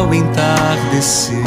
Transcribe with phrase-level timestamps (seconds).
[0.00, 1.42] Chegará o entardecer.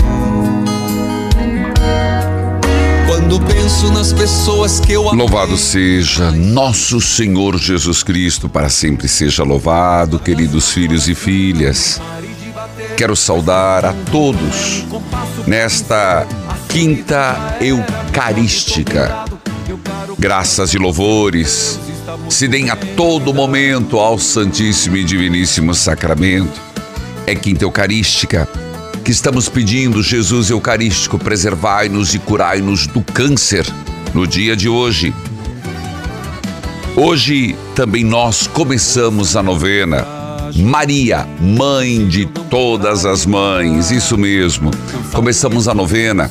[3.08, 5.20] Quando penso nas pessoas que eu amei.
[5.20, 12.00] Louvado seja nosso Senhor Jesus Cristo, para sempre seja louvado, queridos filhos e filhas.
[12.96, 14.86] Quero saudar a todos
[15.48, 16.28] nesta
[16.70, 19.26] quinta eucarística.
[20.18, 21.80] Graças e louvores
[22.30, 26.73] se deem a todo momento ao Santíssimo e Diviníssimo Sacramento.
[27.26, 28.48] É quinta eucarística
[29.04, 33.66] que estamos pedindo, Jesus Eucarístico, preservai-nos e curai-nos do câncer
[34.14, 35.14] no dia de hoje.
[36.96, 40.06] Hoje também nós começamos a novena.
[40.56, 44.70] Maria, mãe de todas as mães, isso mesmo.
[45.12, 46.30] Começamos a novena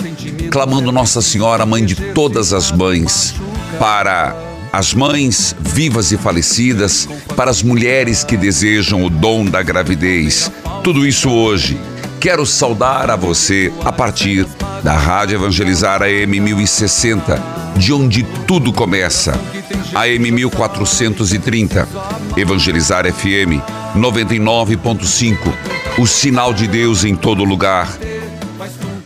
[0.51, 3.35] clamando Nossa Senhora, mãe de todas as mães,
[3.79, 7.07] para as mães vivas e falecidas,
[7.37, 10.51] para as mulheres que desejam o dom da gravidez.
[10.83, 11.79] Tudo isso hoje.
[12.19, 14.47] Quero saudar a você a partir
[14.83, 17.43] da Rádio Evangelizar AM 1060,
[17.77, 19.39] de onde tudo começa.
[19.95, 21.87] AM 1430,
[22.37, 23.61] Evangelizar FM
[23.95, 25.37] 99.5,
[25.99, 27.93] o sinal de Deus em todo lugar.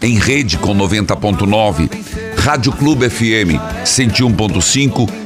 [0.00, 1.90] Em rede com 90.9,
[2.36, 5.25] Rádio Clube FM 101.5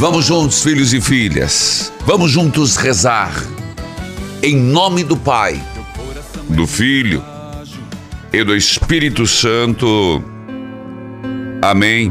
[0.00, 1.92] Vamos juntos, filhos e filhas.
[2.06, 3.34] Vamos juntos rezar.
[4.42, 5.62] Em nome do Pai,
[6.48, 7.22] do Filho
[8.32, 10.24] e do Espírito Santo.
[11.60, 12.10] Amém.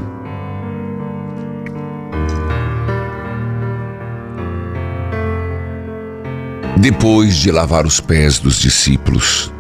[6.78, 9.52] Depois de lavar os pés dos discípulos,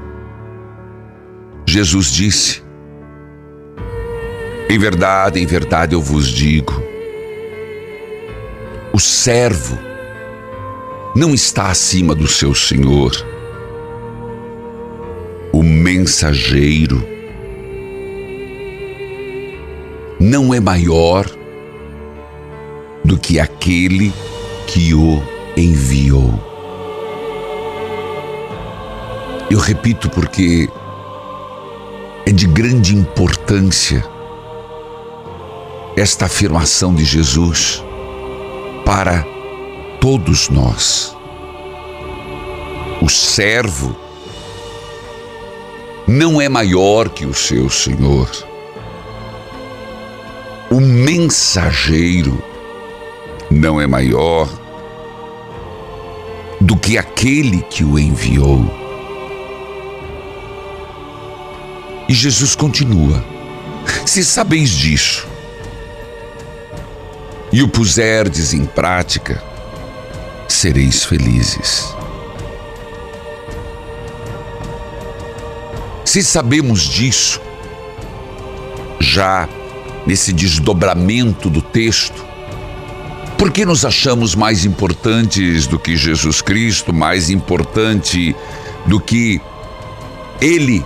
[1.65, 2.61] Jesus disse:
[4.69, 6.78] Em verdade, em verdade eu vos digo,
[8.91, 9.77] o servo
[11.15, 13.11] não está acima do seu senhor,
[15.51, 17.03] o mensageiro
[20.19, 21.25] não é maior
[23.03, 24.13] do que aquele
[24.67, 25.21] que o
[25.55, 26.47] enviou.
[29.49, 30.69] Eu repito porque
[32.25, 34.05] é de grande importância
[35.97, 37.83] esta afirmação de Jesus
[38.89, 39.23] para
[40.01, 41.15] todos nós.
[42.99, 43.95] O servo
[46.07, 48.27] não é maior que o seu senhor.
[50.71, 52.41] O mensageiro
[53.51, 54.49] não é maior
[56.59, 58.65] do que aquele que o enviou.
[62.09, 63.23] E Jesus continua:
[64.03, 65.28] Se sabeis disso
[67.51, 69.43] e o puserdes em prática,
[70.47, 71.95] sereis felizes.
[76.05, 77.41] Se sabemos disso,
[78.99, 79.47] já
[80.05, 82.29] nesse desdobramento do texto,
[83.39, 88.35] Por que nos achamos mais importantes do que Jesus Cristo, mais importante
[88.85, 89.39] do que
[90.41, 90.85] Ele?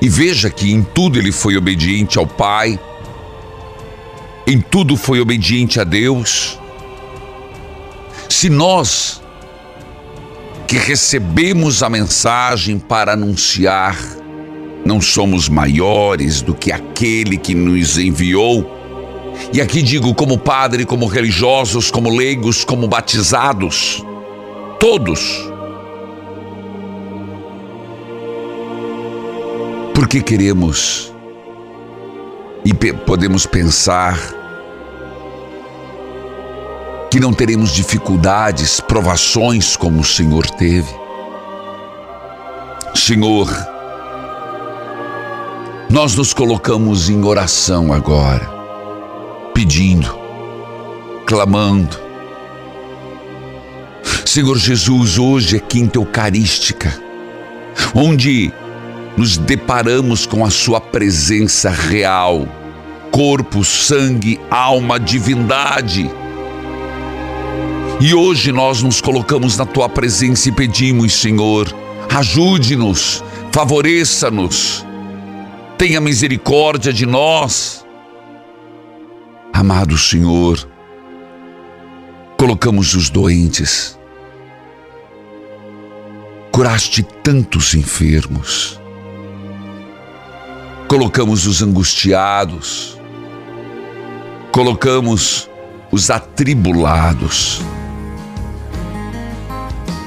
[0.00, 2.76] E veja que em tudo ele foi obediente ao Pai,
[4.46, 6.58] em tudo foi obediente a Deus.
[8.28, 9.22] Se nós
[10.66, 13.96] que recebemos a mensagem para anunciar,
[14.84, 18.80] não somos maiores do que aquele que nos enviou,
[19.52, 24.04] e aqui digo como padre, como religiosos, como leigos, como batizados,
[24.80, 25.50] todos.
[29.94, 31.11] Porque queremos
[32.64, 34.18] e podemos pensar
[37.10, 40.88] que não teremos dificuldades, provações como o Senhor teve.
[42.94, 43.48] Senhor,
[45.90, 48.50] nós nos colocamos em oração agora
[49.52, 50.18] pedindo,
[51.26, 52.00] clamando.
[54.24, 56.98] Senhor Jesus, hoje é quinta eucarística,
[57.94, 58.52] onde
[59.16, 62.46] nos deparamos com a Sua presença real,
[63.10, 66.10] corpo, sangue, alma, divindade.
[68.00, 71.72] E hoje nós nos colocamos na Tua presença e pedimos, Senhor,
[72.10, 73.22] ajude-nos,
[73.52, 74.84] favoreça-nos,
[75.78, 77.86] tenha misericórdia de nós.
[79.52, 80.66] Amado Senhor,
[82.36, 83.96] colocamos os doentes,
[86.50, 88.81] curaste tantos enfermos,
[90.92, 93.00] colocamos os angustiados,
[94.52, 95.48] colocamos
[95.90, 97.62] os atribulados.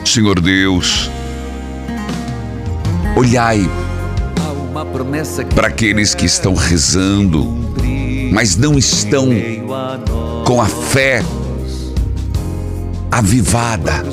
[0.06, 1.10] Senhor Deus,
[3.16, 3.68] olhai
[5.56, 7.44] para aqueles que estão rezando,
[8.32, 9.30] mas não estão
[10.46, 11.24] com a fé
[13.10, 14.06] avivada.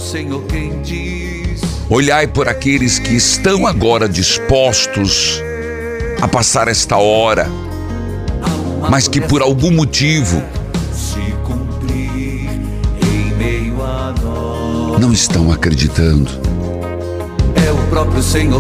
[1.91, 5.43] Olhai por aqueles que estão agora dispostos
[6.23, 7.49] a passar esta hora,
[8.89, 10.41] mas que por algum motivo
[15.01, 16.31] não estão acreditando,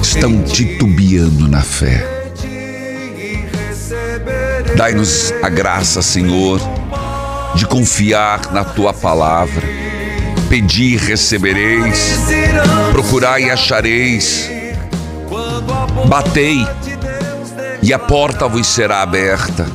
[0.02, 2.04] estão titubeando na fé.
[4.76, 6.60] Dai-nos a graça, Senhor,
[7.54, 9.62] de confiar na tua palavra.
[10.48, 12.18] Pedi e recebereis,
[12.90, 14.50] procurai e achareis,
[16.08, 16.66] batei
[17.82, 19.67] e a porta vos será aberta.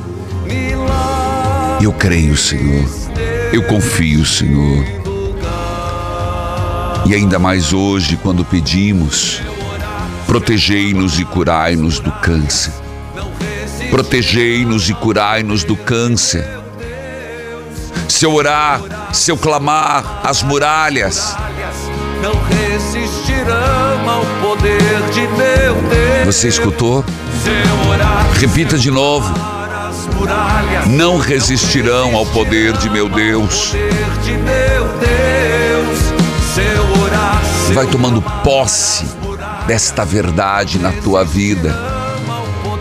[1.81, 2.87] Eu creio, Senhor,
[3.53, 4.85] eu confio, Senhor.
[7.05, 9.41] E ainda mais hoje, quando pedimos,
[10.25, 12.73] protegei-nos e curai-nos do câncer
[13.89, 16.45] Protegei-nos e curai-nos do câncer.
[18.07, 18.81] Se eu orar,
[19.13, 21.35] se eu clamar, as muralhas
[22.21, 26.35] não resistirão ao poder de meu Deus.
[26.35, 27.03] Você escutou?
[28.39, 29.33] Repita de novo.
[30.87, 33.73] Não resistirão ao poder de meu Deus.
[37.73, 39.05] Vai tomando posse
[39.67, 41.75] desta verdade na tua vida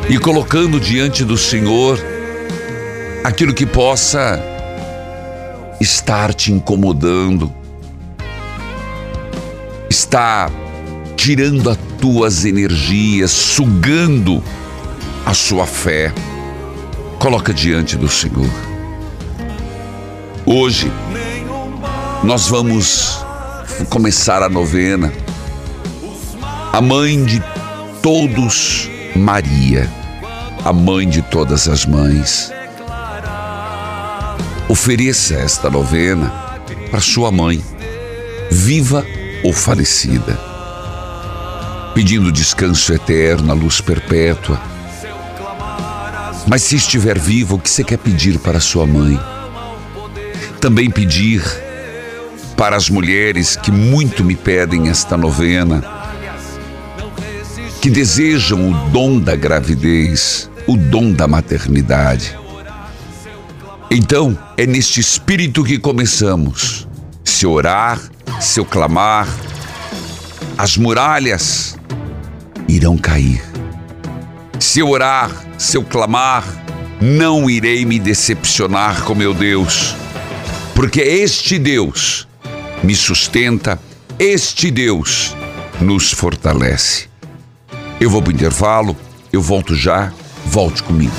[0.08, 1.98] e colocando diante do Senhor
[3.24, 4.40] aquilo que possa
[5.80, 7.52] estar te incomodando,
[10.06, 10.48] está
[11.16, 14.40] tirando as tuas energias, sugando
[15.24, 16.12] a sua fé.
[17.18, 18.48] Coloca diante do Senhor.
[20.46, 20.92] Hoje
[22.22, 23.24] nós vamos
[23.90, 25.12] começar a novena.
[26.72, 27.42] A mãe de
[28.00, 29.90] todos Maria,
[30.64, 32.52] a mãe de todas as mães.
[34.68, 36.32] Ofereça esta novena
[36.92, 37.60] para sua mãe,
[38.52, 39.04] viva
[39.42, 40.38] ou falecida,
[41.94, 44.60] pedindo descanso eterno, a luz perpétua.
[46.46, 49.18] Mas se estiver viva, o que você quer pedir para sua mãe?
[50.60, 51.42] Também pedir
[52.56, 55.96] para as mulheres que muito me pedem esta novena
[57.86, 62.36] que desejam o dom da gravidez, o dom da maternidade.
[63.88, 66.88] Então, é neste espírito que começamos.
[67.22, 68.00] Se orar,
[68.40, 69.28] se eu clamar,
[70.58, 71.76] as muralhas
[72.68, 73.42] irão cair.
[74.58, 76.44] Se eu orar, se clamar,
[77.00, 79.94] não irei me decepcionar com meu Deus,
[80.74, 82.26] porque este Deus
[82.82, 83.80] me sustenta,
[84.18, 85.34] este Deus
[85.80, 87.08] nos fortalece.
[88.00, 88.96] Eu vou para o intervalo,
[89.32, 90.12] eu volto já,
[90.46, 91.14] volte comigo.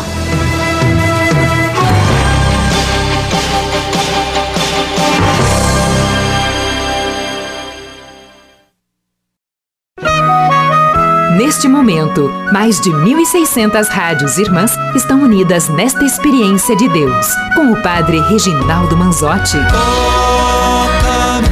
[11.48, 17.26] Neste momento, mais de 1.600 rádios irmãs estão unidas nesta experiência de Deus,
[17.56, 19.56] com o Padre Reginaldo Manzotti.
[19.72, 21.48] Toca-me,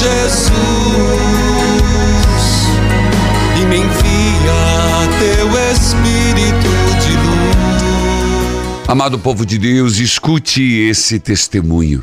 [0.00, 0.56] Jesus,
[3.60, 6.72] e me envia teu Espírito
[7.04, 8.88] de luz.
[8.88, 12.02] Amado povo de Deus, escute esse testemunho.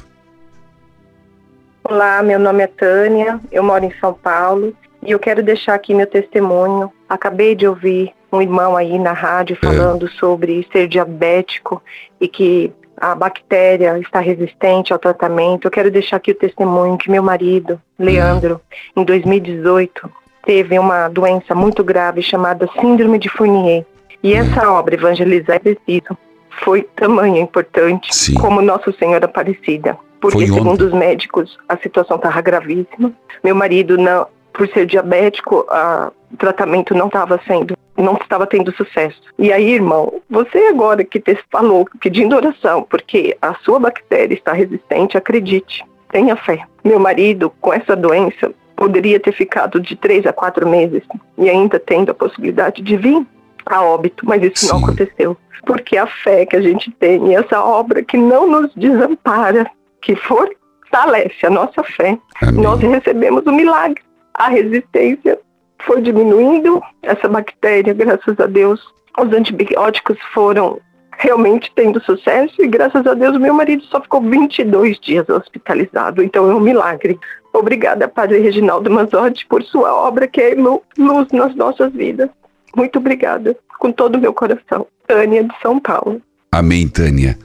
[1.83, 5.93] Olá, meu nome é Tânia, eu moro em São Paulo e eu quero deixar aqui
[5.93, 6.91] meu testemunho.
[7.07, 11.81] Acabei de ouvir um irmão aí na rádio falando sobre ser diabético
[12.19, 15.65] e que a bactéria está resistente ao tratamento.
[15.65, 18.61] Eu quero deixar aqui o testemunho que meu marido, Leandro,
[18.95, 20.11] em 2018,
[20.45, 23.85] teve uma doença muito grave chamada Síndrome de Fournier.
[24.21, 26.17] E essa obra, Evangelizar é Preciso,
[26.63, 28.33] foi tamanha importante Sim.
[28.33, 29.97] como Nossa Senhora Aparecida.
[30.19, 33.13] Porque, segundo os médicos, a situação estava gravíssima.
[33.41, 34.27] Meu marido, não,
[34.59, 39.21] por ser diabético, a- o tratamento não estava sendo, não estava tendo sucesso.
[39.39, 44.51] E aí, irmão, você agora que te falou, pedindo oração, porque a sua bactéria está
[44.51, 46.65] resistente, acredite, tenha fé.
[46.83, 51.03] Meu marido, com essa doença, poderia ter ficado de três a quatro meses
[51.37, 53.25] e ainda tendo a possibilidade de vir
[53.65, 54.83] a óbito, mas isso não Sim.
[54.83, 55.37] aconteceu.
[55.65, 59.65] Porque a fé que a gente tem e essa obra que não nos desampara,
[60.01, 62.61] que fortalece a nossa fé, Amém.
[62.61, 64.01] nós recebemos o milagre.
[64.39, 65.37] A resistência
[65.85, 68.81] foi diminuindo, essa bactéria, graças a Deus,
[69.19, 70.79] os antibióticos foram
[71.17, 76.49] realmente tendo sucesso e graças a Deus meu marido só ficou 22 dias hospitalizado, então
[76.49, 77.19] é um milagre.
[77.53, 82.29] Obrigada, Padre Reginaldo Manzotti, por sua obra que é lu- luz nas nossas vidas.
[82.75, 84.87] Muito obrigada, com todo o meu coração.
[85.05, 86.21] Tânia de São Paulo.
[86.51, 87.37] Amém, Tânia.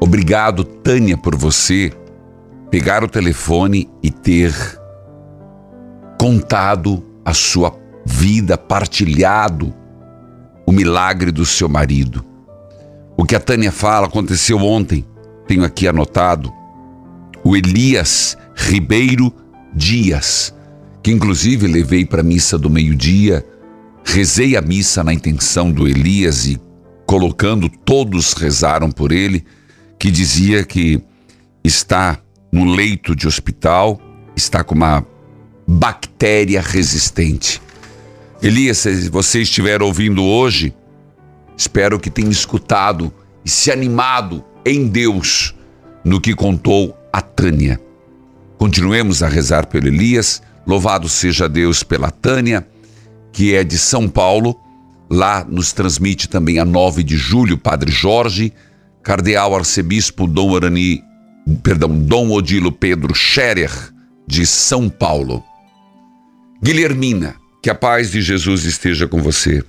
[0.00, 1.92] Obrigado, Tânia, por você
[2.70, 4.50] pegar o telefone e ter
[6.20, 7.74] contado a sua
[8.04, 9.74] vida, partilhado
[10.66, 12.22] o milagre do seu marido.
[13.16, 15.02] O que a Tânia fala aconteceu ontem,
[15.48, 16.52] tenho aqui anotado.
[17.42, 19.32] O Elias Ribeiro
[19.74, 20.54] Dias,
[21.02, 23.42] que inclusive levei para a missa do meio-dia,
[24.04, 26.60] rezei a missa na intenção do Elias e
[27.06, 29.42] colocando, todos rezaram por ele,
[29.98, 31.02] que dizia que
[31.64, 32.18] está
[32.52, 33.98] no leito de hospital,
[34.36, 35.06] está com uma
[35.72, 37.62] bactéria resistente.
[38.42, 40.74] Elias, se você estiver ouvindo hoje,
[41.56, 43.12] espero que tenha escutado
[43.44, 45.54] e se animado em Deus
[46.04, 47.80] no que contou a Tânia.
[48.58, 52.66] Continuemos a rezar pelo Elias, louvado seja Deus pela Tânia,
[53.32, 54.58] que é de São Paulo,
[55.08, 58.52] lá nos transmite também a 9 de julho, Padre Jorge,
[59.04, 61.00] Cardeal Arcebispo Dom Orani,
[61.62, 63.70] perdão, Dom Odilo Pedro Scherer,
[64.26, 65.44] de São Paulo.
[66.62, 69.64] Guilhermina, que a paz de Jesus esteja com você.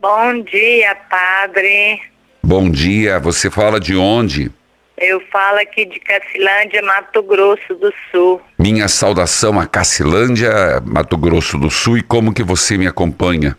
[0.00, 2.00] Bom dia, padre.
[2.40, 4.52] Bom dia, você fala de onde?
[4.96, 8.40] Eu falo aqui de Cacilândia, Mato Grosso do Sul.
[8.56, 13.56] Minha saudação a Cacilândia, Mato Grosso do Sul, e como que você me acompanha?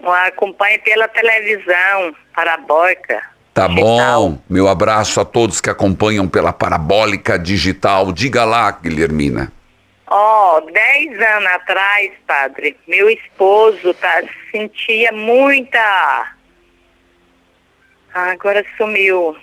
[0.00, 3.22] Eu acompanho pela televisão parabólica.
[3.52, 4.30] Tá digital.
[4.30, 8.12] bom, meu abraço a todos que acompanham pela parabólica digital.
[8.12, 9.52] Diga lá, Guilhermina.
[10.14, 15.78] Ó, dez anos atrás, padre, meu esposo tá, sentia muita.
[18.14, 19.34] Ah, agora sumiu.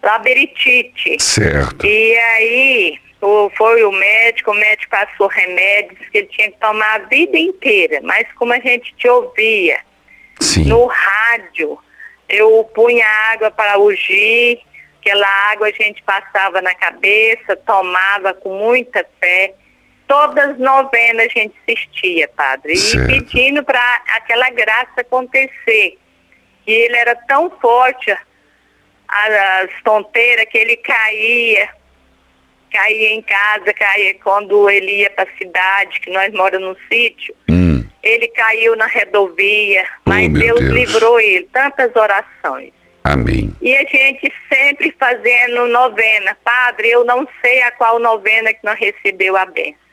[0.00, 1.20] Labirintite.
[1.20, 1.84] Certo.
[1.84, 6.94] E aí o- foi o médico, o médico passou remédios que ele tinha que tomar
[6.94, 7.98] a vida inteira.
[8.04, 9.80] Mas como a gente te ouvia
[10.40, 10.66] Sim.
[10.68, 11.76] no rádio,
[12.28, 14.60] eu punha água para ugir,
[15.00, 19.54] aquela água a gente passava na cabeça, tomava com muita fé.
[20.06, 23.10] Todas as novenas a gente assistia, padre, Certo.
[23.10, 23.80] e pedindo para
[24.14, 25.98] aquela graça acontecer.
[26.66, 28.14] E ele era tão forte,
[29.08, 31.68] as tonteiras, que ele caía,
[32.72, 37.34] caía em casa, caía quando ele ia para a cidade, que nós moramos no sítio.
[37.50, 40.72] Hum, Ele caiu na rodovia, mas Oh, Deus, Deus.
[40.74, 41.48] livrou ele.
[41.52, 42.72] Tantas orações.
[43.04, 43.54] amém.
[43.62, 46.36] E a gente sempre fazendo novena.
[46.44, 49.83] Padre, eu não sei a qual novena que não recebeu a benção.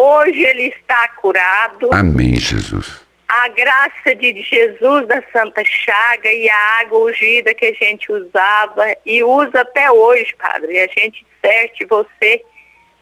[0.00, 1.90] Hoje ele está curado.
[1.92, 3.04] Amém, Jesus.
[3.28, 8.96] A graça de Jesus da Santa Chaga e a água ungida que a gente usava
[9.04, 10.78] e usa até hoje, Padre.
[10.78, 12.42] A gente certe você.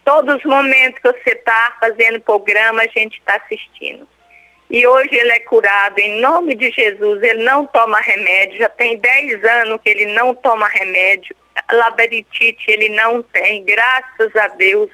[0.06, 4.08] Todos os momentos que você está fazendo programa, a gente está assistindo.
[4.70, 7.22] E hoje ele é curado em nome de Jesus.
[7.22, 8.58] Ele não toma remédio.
[8.58, 11.36] Já tem 10 anos que ele não toma remédio.
[11.70, 13.64] Labirintite ele não tem.
[13.64, 14.90] Graças a Deus.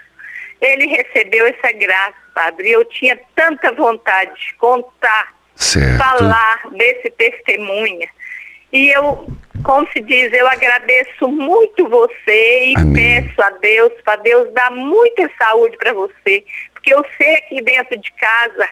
[0.62, 2.22] Ele recebeu essa graça.
[2.34, 2.70] padre.
[2.70, 5.98] Eu tinha tanta vontade de contar, Certo.
[5.98, 8.08] falar desse testemunha.
[8.72, 9.26] E eu,
[9.62, 13.22] como se diz, eu agradeço muito você e Amém.
[13.22, 16.42] peço a Deus, para Deus dar muita saúde para você.
[16.72, 18.66] Porque eu sei aqui dentro de casa,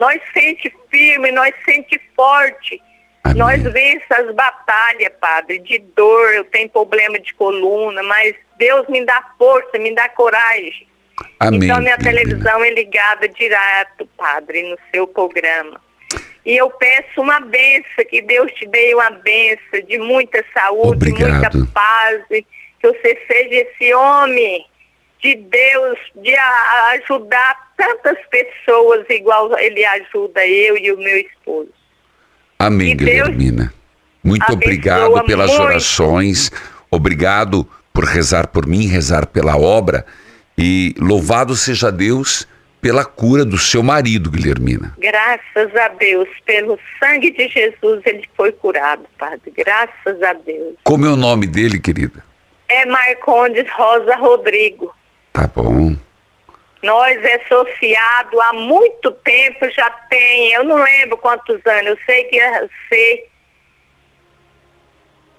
[0.00, 2.80] nós sente firme, nós sente forte.
[3.24, 3.36] Amém.
[3.36, 9.04] Nós vence as batalhas, padre, de dor, eu tenho problema de coluna, mas Deus me
[9.04, 10.88] dá força, me dá coragem.
[11.40, 11.64] Amém.
[11.64, 15.80] Então minha televisão é ligada direto, padre, no seu programa.
[16.44, 21.56] E eu peço uma benção, que Deus te dê uma benção de muita saúde, Obrigado.
[21.56, 22.44] muita paz, que
[22.82, 24.66] você seja esse homem
[25.22, 26.34] de Deus, de
[26.94, 31.70] ajudar tantas pessoas igual ele ajuda eu e o meu esposo.
[32.58, 33.72] Amém, Que Guilhermina.
[34.22, 35.62] Muito obrigado pelas muito.
[35.62, 36.50] orações.
[36.90, 40.04] Obrigado por rezar por mim, rezar pela obra.
[40.56, 42.46] E louvado seja Deus
[42.80, 44.92] pela cura do seu marido, Guilhermina.
[44.98, 49.52] Graças a Deus, pelo sangue de Jesus ele foi curado, padre.
[49.56, 50.74] Graças a Deus.
[50.82, 52.24] Como é o nome dele, querida?
[52.68, 54.92] É Marcondes Rosa Rodrigo.
[55.32, 55.96] Tá bom.
[56.82, 62.24] Nós é associado há muito tempo, já tem, eu não lembro quantos anos, eu sei
[62.24, 63.26] que você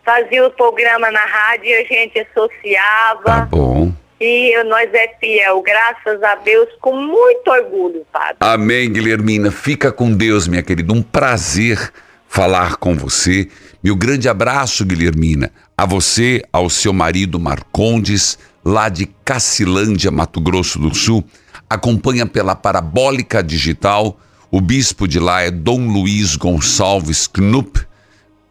[0.06, 3.24] fazia o programa na rádio e a gente associava.
[3.24, 3.92] Tá bom.
[4.26, 8.38] E nós é fiel, graças a Deus, com muito orgulho, padre.
[8.40, 9.52] Amém, Guilhermina.
[9.52, 10.94] Fica com Deus, minha querida.
[10.94, 11.92] Um prazer
[12.26, 13.50] falar com você.
[13.84, 15.52] Meu grande abraço, Guilhermina.
[15.78, 21.22] A você, ao seu marido Marcondes, lá de Cacilândia, Mato Grosso do Sul.
[21.70, 24.18] Acompanha pela Parabólica Digital.
[24.50, 27.86] O bispo de lá é Dom Luiz Gonçalves Knupp,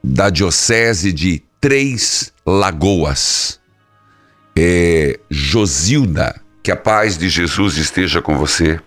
[0.05, 3.62] da Diocese de Três Lagoas.
[4.56, 8.78] É, Josilda, que a paz de Jesus esteja com você.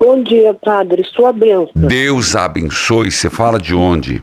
[0.00, 1.04] Bom dia, padre.
[1.14, 1.70] Sua bênção.
[1.76, 3.10] Deus a abençoe.
[3.10, 4.22] Você fala de onde?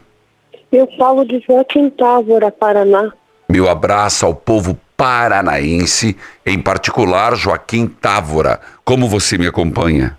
[0.72, 3.12] Eu falo de Joaquim Távora, Paraná.
[3.50, 8.60] Meu abraço ao povo paranaense, em particular Joaquim Távora.
[8.84, 10.18] Como você me acompanha?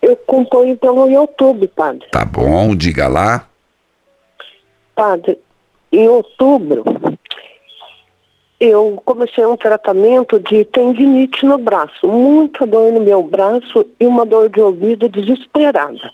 [0.00, 2.06] Eu acompanho pelo YouTube, padre.
[2.12, 3.44] Tá bom, diga lá.
[4.94, 5.38] Padre,
[5.90, 6.84] em outubro,
[8.58, 12.06] eu comecei um tratamento de tendinite no braço.
[12.06, 16.10] Muita dor no meu braço e uma dor de ouvido desesperada.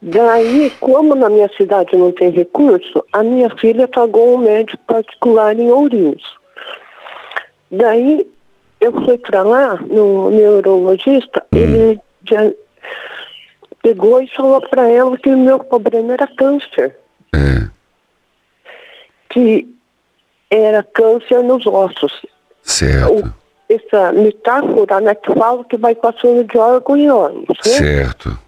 [0.00, 5.56] Daí, como na minha cidade não tem recurso, a minha filha pagou um médico particular
[5.56, 6.22] em Ourinhos.
[7.70, 8.26] Daí,
[8.80, 12.52] eu fui para lá, no neurologista, ele já
[13.80, 16.96] pegou e falou para ela que o meu problema era câncer.
[17.34, 17.68] É,
[19.30, 19.71] Que
[20.54, 22.12] era câncer nos ossos.
[22.62, 27.40] certo, O- essa metáfora, né, que fala que vai passando de órgão em órgão.
[27.48, 27.54] Né?
[27.62, 28.38] certo,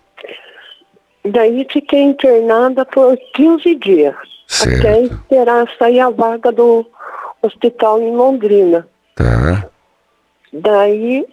[1.27, 4.15] Daí fiquei internada por 15 dias.
[4.61, 5.15] Até certo.
[5.15, 6.85] esperar sair a vaga do
[7.41, 8.87] hospital em Londrina.
[9.15, 9.67] Tá,
[10.53, 11.27] Daí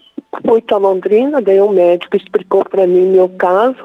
[0.47, 3.75] fui para Londrina, daí o médico explicou para mim meu caso.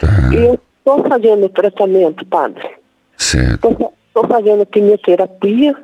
[0.00, 2.70] tá, E eu estou fazendo tratamento, padre.
[3.16, 3.68] certo.
[4.06, 5.74] Estou fazendo quimioterapia,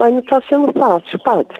[0.00, 1.58] mas não está sendo fácil, padre.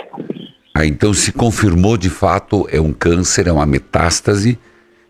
[0.74, 4.58] Ah, então se confirmou de fato é um câncer, é uma metástase,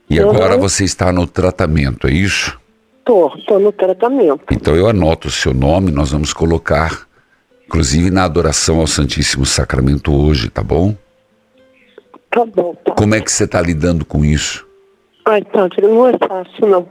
[0.09, 0.31] e Uhum.
[0.31, 2.59] agora você está no tratamento, é isso?
[3.05, 4.43] Tô, tô no tratamento.
[4.51, 7.07] Então eu anoto o seu nome, nós vamos colocar,
[7.67, 10.97] inclusive na adoração ao Santíssimo Sacramento hoje, tá bom?
[12.33, 12.93] Tá bom, tá.
[12.95, 14.67] Como é que você está lidando com isso?
[15.25, 16.89] Ai, padre, não é fácil, não.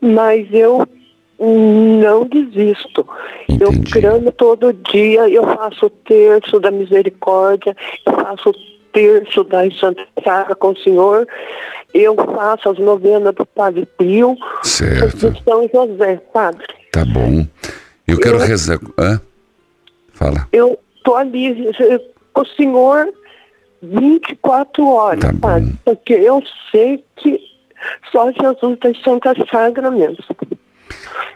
[0.00, 0.86] Mas eu
[1.38, 3.06] não desisto.
[3.48, 3.92] Eu Entendi.
[3.92, 8.54] cramo todo dia, eu faço o terço da misericórdia, eu faço o
[8.92, 11.26] terço da Santa Sara com o Senhor,
[11.94, 16.66] eu faço as novenas do Padre Pio, Certo, de São José, padre.
[16.92, 17.46] tá bom.
[18.06, 18.78] Eu quero Eu- rezar.
[18.98, 19.20] Hã?
[20.14, 20.48] Fala.
[20.52, 22.00] Eu tô ali eh,
[22.32, 23.08] com o Senhor
[23.82, 25.38] 24 horas, Tá bom.
[25.40, 27.38] padre, porque eu sei que
[28.10, 30.26] só Jesus das Santas Sagramentos.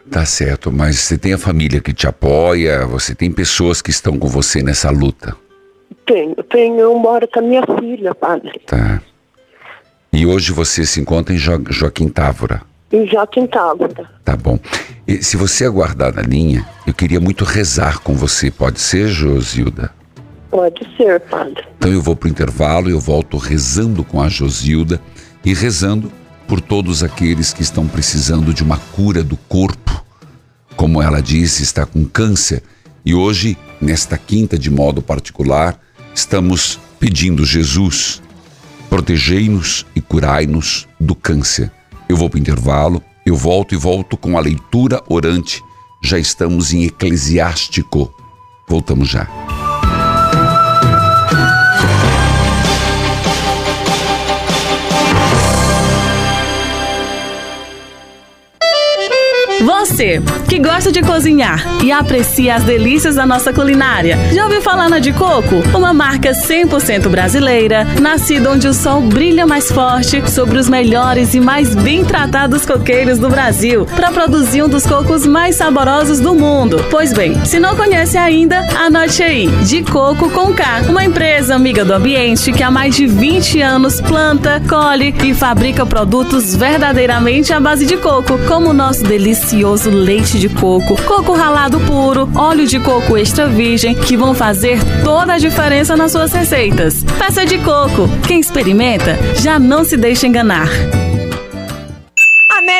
[0.09, 4.17] Tá certo, mas você tem a família que te apoia, você tem pessoas que estão
[4.19, 5.35] com você nessa luta,
[6.05, 9.01] Tenho, tenho, eu moro com a minha filha, padre, tá?
[10.11, 13.87] E hoje você se encontra em jo Joaquim Távora, e já tentava.
[14.23, 14.59] tá bom.
[15.07, 19.91] E se você aguardar na linha, eu queria muito rezar com você, pode ser, Josilda?
[20.51, 21.63] Pode ser, padre.
[21.77, 25.01] Então eu vou pro intervalo, eu volto rezando com a Josilda
[25.43, 26.11] e rezando
[26.47, 30.03] por todos aqueles que estão precisando de uma cura do corpo.
[30.75, 32.63] Como ela disse, está com câncer
[33.05, 35.79] e hoje, nesta quinta de modo particular,
[36.13, 38.21] estamos pedindo Jesus
[38.93, 41.71] protegei-nos e curai-nos do câncer.
[42.07, 45.63] Eu vou para o intervalo, eu volto e volto com a leitura orante.
[45.99, 48.13] Já estamos em Eclesiástico.
[48.67, 49.27] Voltamos já.
[59.93, 64.89] Você que gosta de cozinhar e aprecia as delícias da nossa culinária, já ouviu falar
[64.89, 65.57] na de coco?
[65.71, 71.39] Uma marca 100% brasileira, nascida onde o sol brilha mais forte sobre os melhores e
[71.39, 76.83] mais bem tratados coqueiros do Brasil, para produzir um dos cocos mais saborosos do mundo.
[76.89, 81.85] Pois bem, se não conhece ainda, anote aí: De Coco com K, uma empresa amiga
[81.85, 87.59] do ambiente que há mais de 20 anos planta, colhe e fabrica produtos verdadeiramente à
[87.59, 92.79] base de coco, como o nosso delicioso leite de coco, coco ralado puro, óleo de
[92.79, 97.03] coco extra virgem, que vão fazer toda a diferença nas suas receitas.
[97.17, 98.09] Peça de coco.
[98.27, 100.69] Quem experimenta já não se deixa enganar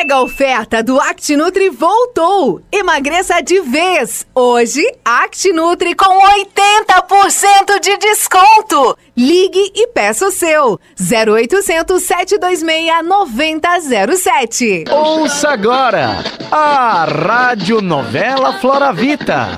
[0.04, 2.60] mega oferta do ActiNutri voltou.
[2.70, 4.26] Emagreça de vez.
[4.34, 8.98] Hoje, ActiNutri com 80% de desconto.
[9.16, 10.78] Ligue e peça o seu.
[11.00, 14.84] 0800 726 9007.
[14.90, 19.48] Ouça agora a Rádio Novela Floravita.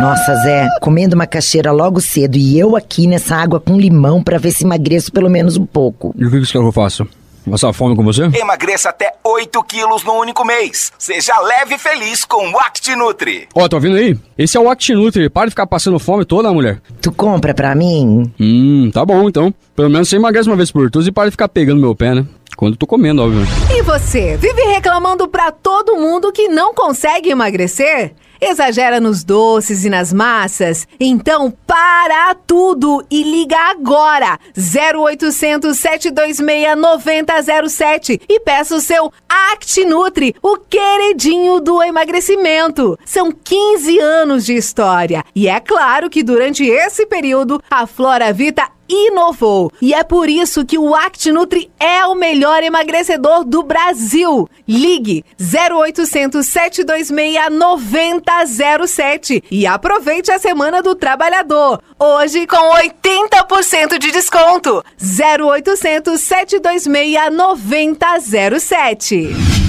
[0.00, 4.52] Nossa, Zé, comendo macaxeira logo cedo e eu aqui nessa água com limão para ver
[4.52, 6.14] se emagreço pelo menos um pouco.
[6.16, 7.04] E o que que eu faça?
[7.50, 8.22] Passar fome com você?
[8.34, 10.90] Emagreça até 8 quilos no único mês.
[10.98, 13.48] Seja leve e feliz com o ActiNutri.
[13.54, 14.16] Ó, oh, tá ouvindo aí?
[14.36, 15.28] Esse é o ActiNutri.
[15.28, 16.80] Para de ficar passando fome toda, mulher.
[17.02, 18.32] Tu compra pra mim?
[18.40, 19.52] Hum, tá bom então.
[19.76, 22.14] Pelo menos você emagrece uma vez por todas e para de ficar pegando meu pé,
[22.14, 22.26] né?
[22.56, 23.42] Quando eu tô comendo, óbvio.
[23.70, 28.14] E você, vive reclamando pra todo mundo que não consegue emagrecer?
[28.46, 30.86] Exagera nos doces e nas massas?
[31.00, 40.58] Então para tudo e liga agora 0800 726 9007 e peça o seu ActiNutri, o
[40.58, 42.98] queridinho do emagrecimento.
[43.06, 48.68] São 15 anos de história e é claro que durante esse período a Flora Vita
[48.88, 49.72] inovou.
[49.80, 54.48] E é por isso que o ActiNutri é o melhor emagrecedor do Brasil.
[54.66, 61.80] Ligue 0800 726 9007 e aproveite a Semana do Trabalhador.
[61.98, 64.84] Hoje com 80% de desconto.
[65.00, 69.63] 0800 726 9007.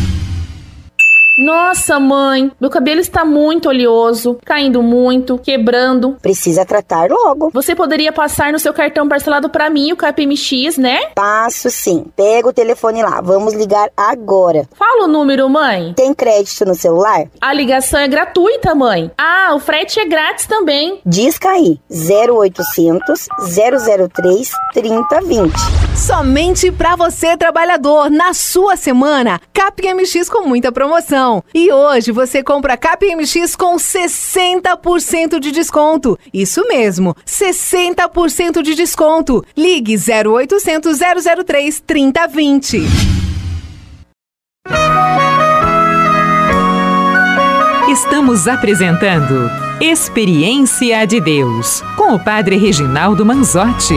[1.38, 6.16] Nossa, mãe, meu cabelo está muito oleoso, caindo muito, quebrando.
[6.22, 7.50] Precisa tratar logo.
[7.54, 11.08] Você poderia passar no seu cartão parcelado para mim, o KPMX, né?
[11.14, 12.06] Passo sim.
[12.16, 13.20] Pega o telefone lá.
[13.20, 14.66] Vamos ligar agora.
[14.78, 15.94] Fala o número, mãe.
[15.94, 17.26] Tem crédito no celular?
[17.42, 19.12] A ligação é gratuita, mãe.
[19.18, 21.02] Ah, o frete é grátis também.
[21.06, 21.78] Disca aí.
[21.92, 23.28] 0800
[24.14, 25.54] 003 3020.
[25.98, 29.40] Somente para você, trabalhador, na sua semana.
[29.54, 31.44] KPMX com muita promoção promoção.
[31.54, 36.18] E hoje você compra KPMX com 60% de desconto.
[36.34, 39.44] Isso mesmo, 60% de desconto.
[39.58, 41.00] Ligue 0800
[41.46, 42.84] 003 3020.
[47.90, 53.96] Estamos apresentando Experiência de Deus com o Padre Reginaldo Manzotti.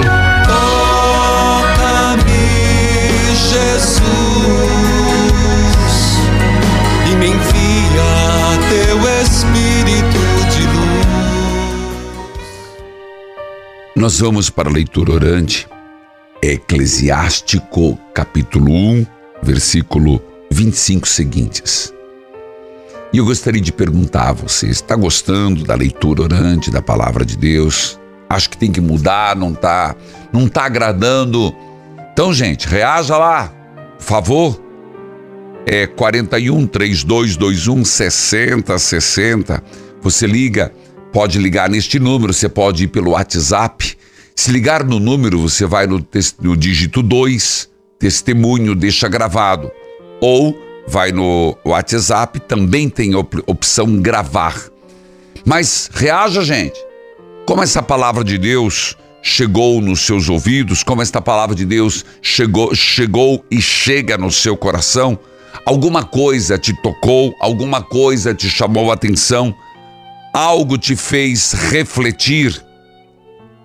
[13.99, 15.67] Nós vamos para a leitura orante,
[16.41, 19.05] Eclesiástico, capítulo 1,
[19.43, 21.93] versículo 25 seguintes.
[23.13, 27.37] E eu gostaria de perguntar a você: está gostando da leitura orante da palavra de
[27.37, 27.99] Deus?
[28.31, 29.97] Acho que tem que mudar, não está
[30.33, 31.53] não tá agradando.
[32.13, 33.53] Então, gente, reaja lá,
[33.99, 34.63] por favor.
[35.67, 39.61] É 41 3221 6060.
[40.01, 40.73] Você liga
[41.13, 43.97] Pode ligar neste número, você pode ir pelo WhatsApp.
[44.37, 46.07] Se ligar no número, você vai no,
[46.41, 47.69] no dígito 2,
[47.99, 49.71] testemunho, deixa gravado.
[50.21, 54.55] Ou vai no WhatsApp, também tem op opção gravar.
[55.45, 56.79] Mas reaja, gente.
[57.47, 62.75] Como essa palavra de Deus chegou nos seus ouvidos, como esta palavra de Deus chegou,
[62.75, 65.19] chegou e chega no seu coração,
[65.65, 69.55] alguma coisa te tocou, alguma coisa te chamou a atenção
[70.33, 72.65] algo te fez refletir,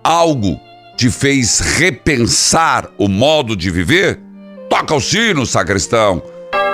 [0.02, 0.60] algo
[0.96, 4.20] te fez repensar o modo de viver?
[4.68, 6.22] Toca o sino, sacristão.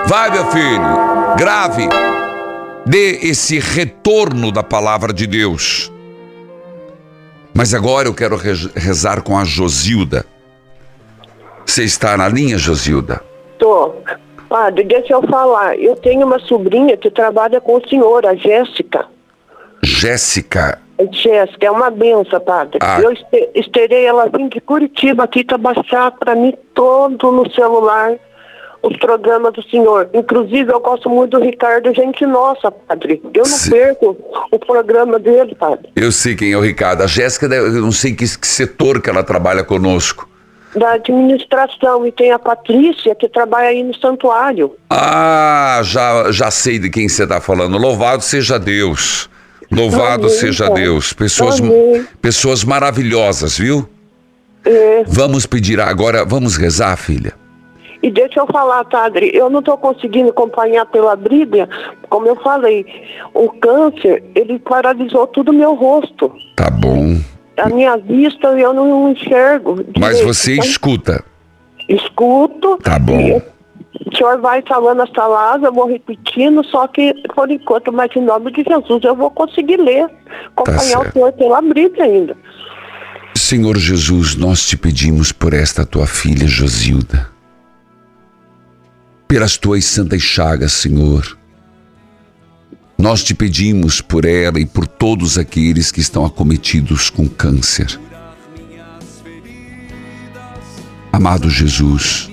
[0.07, 1.87] Vai, meu filho, grave,
[2.85, 5.91] dê esse retorno da palavra de Deus.
[7.53, 10.25] Mas agora eu quero rezar com a Josilda.
[11.65, 13.21] Você está na linha, Josilda?
[13.59, 13.93] Tô.
[14.49, 15.77] Padre, deixa eu falar.
[15.77, 19.07] Eu tenho uma sobrinha que trabalha com o senhor, a Jéssica.
[20.05, 20.79] Jéssica.
[21.11, 22.79] Jéssica, é uma benção, padre.
[22.81, 22.99] Ah.
[23.01, 28.13] Eu este- esterei ela vir de Curitiba aqui para baixar para mim todo no celular
[28.83, 30.09] os programas do senhor.
[30.11, 33.21] Inclusive, eu gosto muito do Ricardo Gente Nossa, padre.
[33.31, 34.17] Eu não perco
[34.51, 35.89] o programa dele, padre.
[35.95, 37.03] Eu sei quem é o Ricardo.
[37.03, 40.27] A Jéssica, deve- eu não sei que, que setor que ela trabalha conosco.
[40.75, 42.07] Da administração.
[42.07, 44.75] E tem a Patrícia, que trabalha aí no santuário.
[44.89, 47.77] Ah, já, já sei de quem você está falando.
[47.77, 49.29] Louvado seja Deus.
[49.71, 50.81] Louvado Amém, seja Pai.
[50.83, 51.13] Deus.
[51.13, 52.05] Pessoas, Amém.
[52.21, 53.87] pessoas maravilhosas, viu?
[54.65, 55.03] É.
[55.07, 57.33] Vamos pedir agora, vamos rezar, filha.
[58.03, 61.69] E deixa eu falar, padre, eu não estou conseguindo acompanhar pela Bíblia,
[62.09, 62.83] como eu falei,
[63.33, 66.31] o câncer, ele paralisou todo o meu rosto.
[66.55, 67.17] Tá bom.
[67.57, 69.75] A minha vista eu não enxergo.
[69.99, 70.25] Mas direito.
[70.33, 71.23] você Então, escuta.
[71.87, 72.77] Escuto.
[72.77, 73.39] Tá bom.
[73.93, 78.21] O senhor vai falando as palavras, eu vou repetindo, só que por enquanto, mas em
[78.21, 80.09] nome de Jesus, eu vou conseguir ler,
[80.47, 81.13] acompanhar o certo.
[81.13, 82.37] senhor pela Bíblia ainda.
[83.35, 87.29] Senhor Jesus, nós te pedimos por esta tua filha Josilda.
[89.27, 91.37] Pelas tuas santas chagas, Senhor.
[92.97, 97.99] Nós te pedimos por ela e por todos aqueles que estão acometidos com câncer.
[101.11, 102.29] Amado Jesus,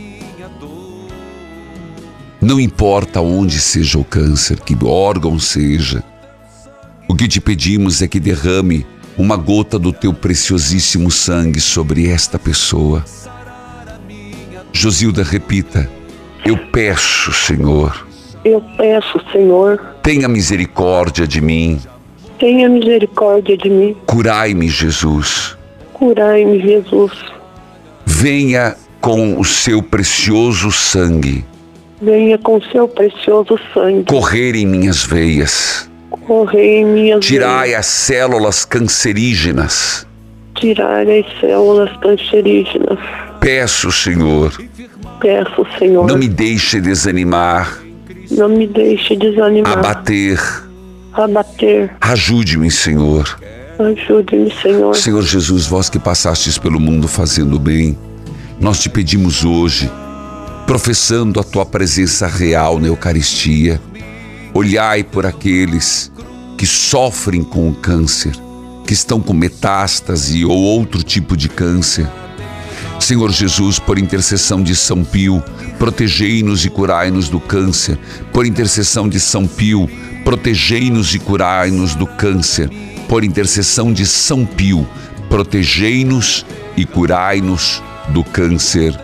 [2.40, 6.04] não importa onde seja o câncer, que órgão seja,
[7.08, 12.38] o que te pedimos é que derrame uma gota do teu preciosíssimo sangue sobre esta
[12.38, 13.04] pessoa.
[14.72, 15.90] Josilda, repita:
[16.44, 18.06] Eu peço, Senhor,
[18.44, 21.80] Eu peço, Senhor, tenha misericórdia de mim,
[22.38, 25.56] tenha misericórdia de mim, curai-me, Jesus.
[25.92, 27.12] curai-me, Jesus.
[28.06, 31.44] Venha com o seu precioso sangue
[32.00, 35.90] Venha com seu precioso sangue, correr em minhas veias,
[36.26, 40.06] correr em minhas tirai veias, as células cancerígenas.
[40.54, 42.98] tirar as células cancerígenas.
[43.40, 44.52] Peço, Senhor,
[45.20, 47.78] Peço, Senhor, não me deixe desanimar,
[48.30, 50.40] não me deixe desanimar, abater.
[51.12, 51.90] abater.
[52.00, 53.38] Ajude-me, Senhor.
[53.78, 54.94] Ajude-me, Senhor.
[54.94, 57.96] Senhor Jesus, vós que passastes pelo mundo fazendo bem,
[58.60, 59.90] nós te pedimos hoje,
[60.68, 63.80] professando a tua presença real na Eucaristia,
[64.52, 66.12] olhai por aqueles
[66.58, 68.32] que sofrem com o câncer,
[68.86, 72.06] que estão com metástase ou outro tipo de câncer.
[73.00, 75.42] Senhor Jesus, por intercessão de São Pio,
[75.78, 77.98] protegei-nos e curai-nos do câncer.
[78.30, 79.88] Por intercessão de São Pio,
[80.22, 82.68] protegei-nos e curai-nos do câncer.
[83.08, 84.86] Por intercessão de São Pio,
[85.30, 86.44] protegei-nos
[86.76, 88.94] e curai-nos do câncer.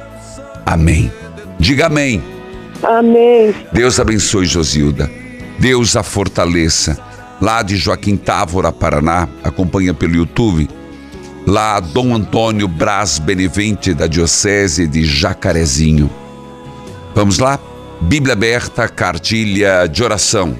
[0.67, 1.24] Amém.
[1.59, 2.23] Diga amém.
[2.83, 3.55] Amém.
[3.73, 5.11] Deus abençoe Josilda.
[5.59, 6.99] Deus a fortaleça.
[7.41, 10.69] Lá de Joaquim Távora, Paraná, acompanha pelo YouTube.
[11.47, 16.11] Lá Dom Antônio Braz Benevente, da Diocese de Jacarezinho.
[17.15, 17.59] Vamos lá?
[18.01, 20.57] Bíblia aberta, cartilha de oração.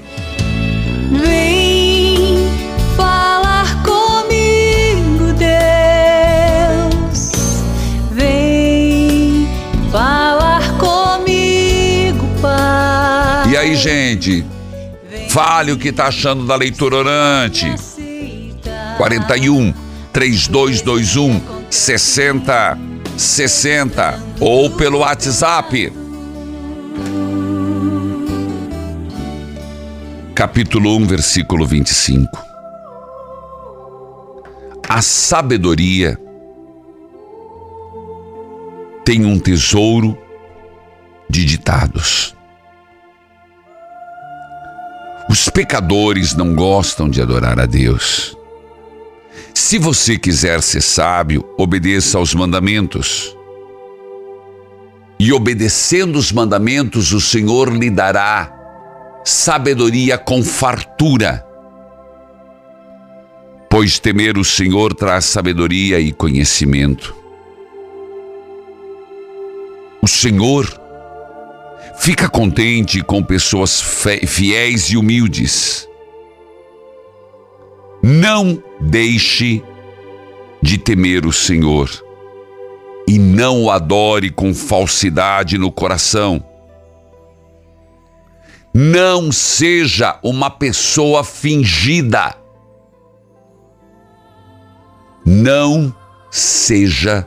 [13.65, 14.45] Aí, gente?
[15.29, 17.65] Fale o que tá achando da leitura orante.
[18.97, 19.73] 41
[20.13, 25.91] 3221 6060 ou pelo WhatsApp.
[30.33, 32.45] Capítulo 1, versículo 25.
[34.87, 36.19] A sabedoria
[39.03, 40.15] tem um tesouro
[41.29, 42.34] de ditados.
[45.35, 48.37] Os pecadores não gostam de adorar a Deus.
[49.53, 53.35] Se você quiser ser sábio, obedeça aos mandamentos.
[55.19, 58.49] E obedecendo os mandamentos, o Senhor lhe dará
[59.25, 61.45] sabedoria com fartura.
[63.69, 67.13] Pois temer o Senhor traz sabedoria e conhecimento.
[70.01, 70.84] O Senhor
[71.97, 75.87] fica contente com pessoas fiéis e humildes.
[78.03, 79.63] Não deixe
[80.61, 81.89] de temer o Senhor
[83.07, 86.43] e não o adore com falsidade no coração.
[88.73, 92.35] Não seja uma pessoa fingida.
[95.25, 95.95] Não
[96.29, 97.25] seja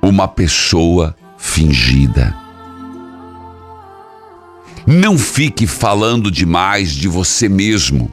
[0.00, 2.41] uma pessoa fingida.
[4.94, 8.12] Não fique falando demais de você mesmo,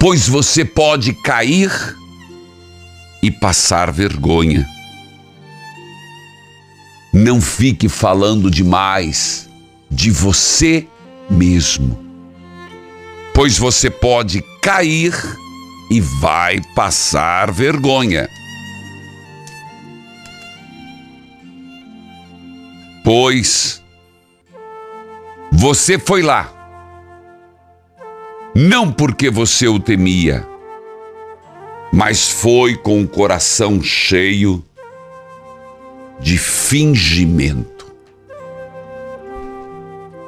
[0.00, 1.70] pois você pode cair
[3.22, 4.66] e passar vergonha.
[7.12, 9.50] Não fique falando demais
[9.90, 10.86] de você
[11.28, 12.02] mesmo,
[13.34, 15.12] pois você pode cair
[15.90, 18.30] e vai passar vergonha.
[23.04, 23.82] Pois
[25.52, 26.50] você foi lá,
[28.54, 30.48] não porque você o temia,
[31.92, 34.64] mas foi com o coração cheio
[36.18, 37.94] de fingimento.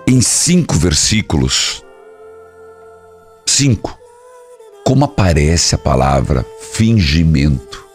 [0.06, 1.82] Em cinco versículos,
[3.46, 3.98] cinco,
[4.84, 7.85] como aparece a palavra fingimento?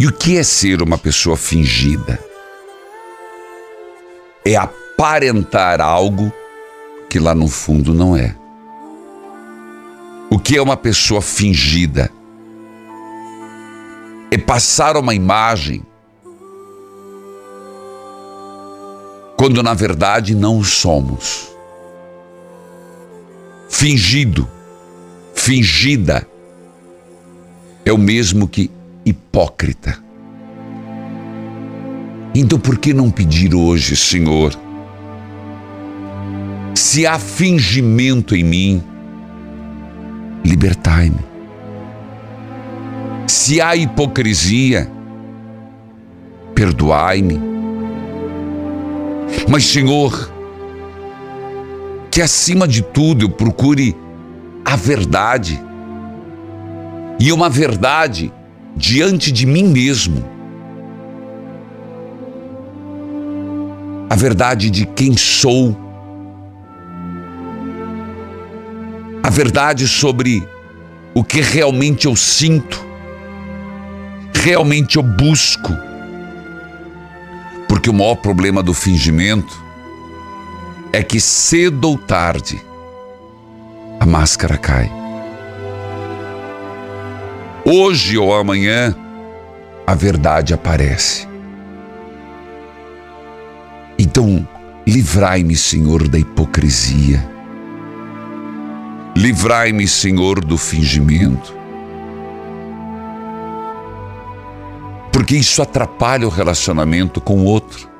[0.00, 2.18] E o que é ser uma pessoa fingida?
[4.42, 6.32] É aparentar algo
[7.10, 8.34] que lá no fundo não é.
[10.30, 12.10] O que é uma pessoa fingida?
[14.30, 15.84] É passar uma imagem
[19.36, 21.54] quando na verdade não somos.
[23.68, 24.48] Fingido,
[25.34, 26.26] fingida,
[27.84, 28.79] é o mesmo que
[29.10, 29.98] hipócrita.
[32.34, 34.58] Então por que não pedir hoje, Senhor?
[36.74, 38.82] Se há fingimento em mim,
[40.44, 41.18] libertai-me.
[43.26, 44.90] Se há hipocrisia,
[46.54, 47.40] perdoai-me.
[49.48, 50.32] Mas, Senhor,
[52.10, 53.96] que acima de tudo eu procure
[54.64, 55.60] a verdade.
[57.18, 58.32] E uma verdade
[58.76, 60.24] diante de mim mesmo.
[64.08, 65.76] A verdade de quem sou.
[69.22, 70.46] A verdade sobre
[71.14, 72.84] o que realmente eu sinto,
[74.34, 75.72] realmente eu busco.
[77.68, 79.62] Porque o maior problema do fingimento
[80.92, 82.60] é que cedo ou tarde
[84.00, 84.99] a máscara cai.
[87.64, 88.94] Hoje ou amanhã,
[89.86, 91.28] a verdade aparece.
[93.98, 94.48] Então,
[94.86, 97.22] livrai-me, Senhor, da hipocrisia.
[99.14, 101.54] Livrai-me, Senhor, do fingimento.
[105.12, 107.90] Porque isso atrapalha o relacionamento com o outro.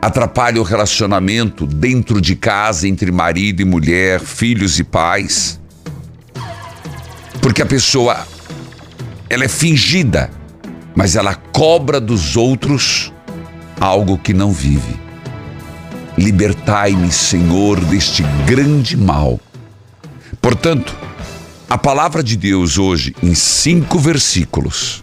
[0.00, 5.61] Atrapalha o relacionamento dentro de casa entre marido e mulher, filhos e pais
[7.42, 8.26] porque a pessoa
[9.28, 10.30] ela é fingida,
[10.94, 13.12] mas ela cobra dos outros
[13.80, 15.02] algo que não vive.
[16.16, 19.40] Libertai-me, Senhor, deste grande mal.
[20.40, 20.96] Portanto,
[21.68, 25.02] a palavra de Deus hoje, em cinco versículos,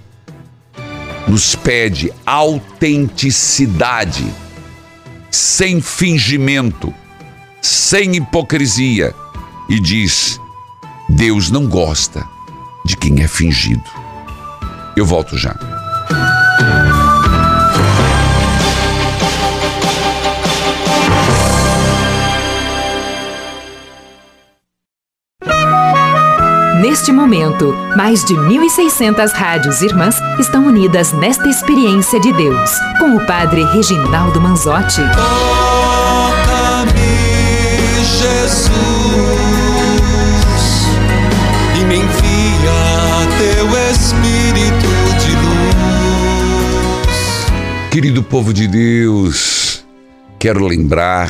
[1.27, 4.25] nos pede autenticidade,
[5.29, 6.93] sem fingimento,
[7.61, 9.13] sem hipocrisia,
[9.67, 10.39] e diz:
[11.09, 12.23] Deus não gosta
[12.85, 13.83] de quem é fingido.
[14.95, 15.55] Eu volto já.
[26.79, 33.25] Neste momento, mais de 1.600 rádios irmãs estão unidas nesta experiência de Deus, com o
[33.25, 35.01] Padre Reginaldo Manzotti.
[35.15, 36.91] Toca-me,
[38.05, 39.28] Jesus,
[48.19, 49.85] Querido povo de Deus,
[50.37, 51.29] quero lembrar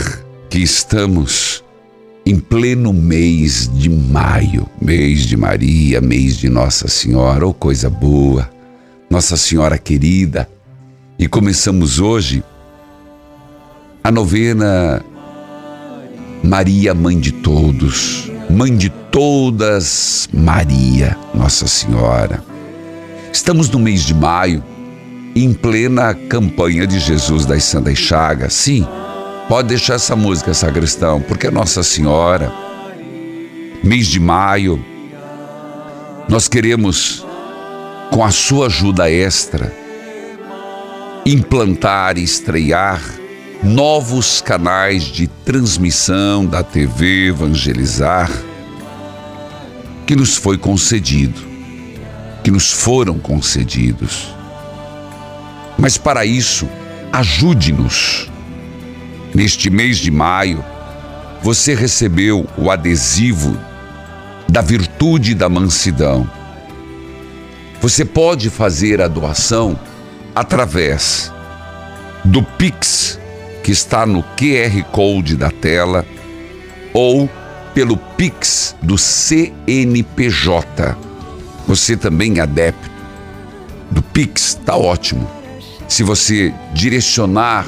[0.49, 1.63] que estamos
[2.25, 8.49] em pleno mês de maio, mês de Maria, mês de Nossa Senhora, oh coisa boa,
[9.07, 10.49] Nossa Senhora querida.
[11.19, 12.43] E começamos hoje
[14.03, 15.05] a novena
[16.43, 22.43] Maria, Mãe de Todos, Mãe de todas, Maria, Nossa Senhora.
[23.31, 24.63] Estamos no mês de maio,
[25.43, 28.53] em plena campanha de Jesus das Santas Chagas.
[28.53, 28.85] Sim,
[29.47, 32.51] pode deixar essa música, sacristão, porque é Nossa Senhora.
[33.83, 34.83] Mês de maio,
[36.27, 37.25] nós queremos,
[38.11, 39.73] com a sua ajuda extra,
[41.25, 43.01] implantar e estrear
[43.63, 48.29] novos canais de transmissão da TV Evangelizar
[50.05, 51.47] que nos foi concedido.
[52.41, 54.38] que nos foram concedidos.
[55.79, 56.67] Mas para isso,
[57.11, 58.29] ajude-nos.
[59.33, 60.63] Neste mês de maio,
[61.41, 63.57] você recebeu o adesivo
[64.47, 66.29] da virtude da mansidão.
[67.81, 69.79] Você pode fazer a doação
[70.35, 71.31] através
[72.25, 73.17] do Pix,
[73.63, 76.05] que está no QR Code da tela,
[76.93, 77.29] ou
[77.73, 80.97] pelo Pix do CNPJ.
[81.67, 82.89] Você também é adepto
[83.89, 85.38] do Pix, tá ótimo.
[85.89, 87.65] Se você direcionar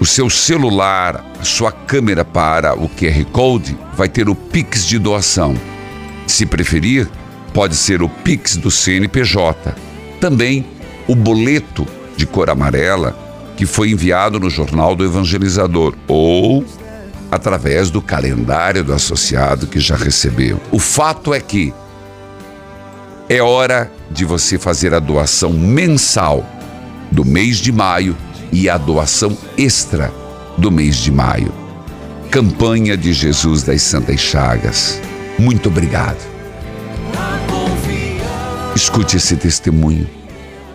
[0.00, 4.98] o seu celular, a sua câmera para o QR Code, vai ter o Pix de
[4.98, 5.56] doação.
[6.26, 7.08] Se preferir,
[7.54, 9.74] pode ser o Pix do CNPJ.
[10.20, 10.66] Também
[11.06, 13.16] o boleto de cor amarela
[13.56, 16.64] que foi enviado no Jornal do Evangelizador ou
[17.30, 20.60] através do calendário do associado que já recebeu.
[20.70, 21.72] O fato é que
[23.28, 26.44] é hora de você fazer a doação mensal
[27.10, 28.16] do mês de maio
[28.52, 30.12] e a doação extra
[30.56, 31.52] do mês de maio.
[32.30, 35.00] Campanha de Jesus das Santas Chagas.
[35.38, 36.18] Muito obrigado.
[38.74, 40.06] Escute esse testemunho.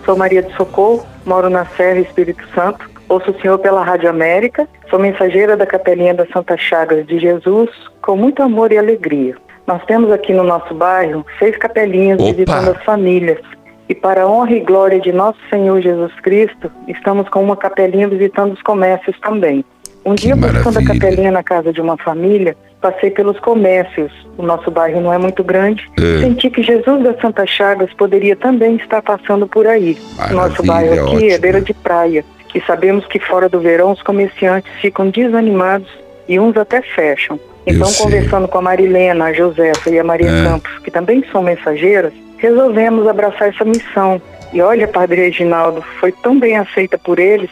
[0.04, 2.90] Sou Maria de Socorro, moro na Serra Espírito Santo.
[3.08, 4.68] Ouço o Senhor pela Rádio América.
[4.90, 7.70] Sou mensageira da Capelinha das Santas Chagas de Jesus,
[8.02, 9.38] com muito amor e alegria.
[9.66, 12.32] Nós temos aqui no nosso bairro seis capelinhas Opa!
[12.32, 13.40] visitando as famílias.
[13.88, 18.08] E para a honra e glória de nosso Senhor Jesus Cristo, estamos com uma capelinha
[18.08, 19.64] visitando os comércios também.
[20.06, 24.12] Um dia, buscando a capelinha na casa de uma família, passei pelos comércios.
[24.38, 25.90] O nosso bairro não é muito grande.
[25.98, 26.22] É.
[26.22, 29.98] Senti que Jesus das Santas Chagas poderia também estar passando por aí.
[30.32, 31.42] nosso Maravilha, bairro aqui é ótimo.
[31.42, 32.26] beira de praia.
[32.54, 35.90] E sabemos que fora do verão os comerciantes ficam desanimados
[36.28, 37.40] e uns até fecham.
[37.66, 40.44] Então, conversando com a Marilena, a Josefa e a Maria É.
[40.44, 44.22] Campos, que também são mensageiras, resolvemos abraçar essa missão.
[44.52, 47.50] E olha, Padre Reginaldo, foi tão bem aceita por eles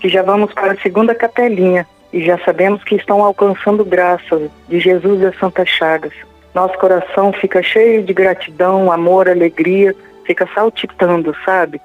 [0.00, 4.80] que já vamos para a segunda capelinha e já sabemos que estão alcançando graças de
[4.80, 6.12] Jesus das Santas Chagas.
[6.54, 9.94] Nosso coração fica cheio de gratidão, amor, alegria,
[10.24, 11.80] fica saltitando, sabe?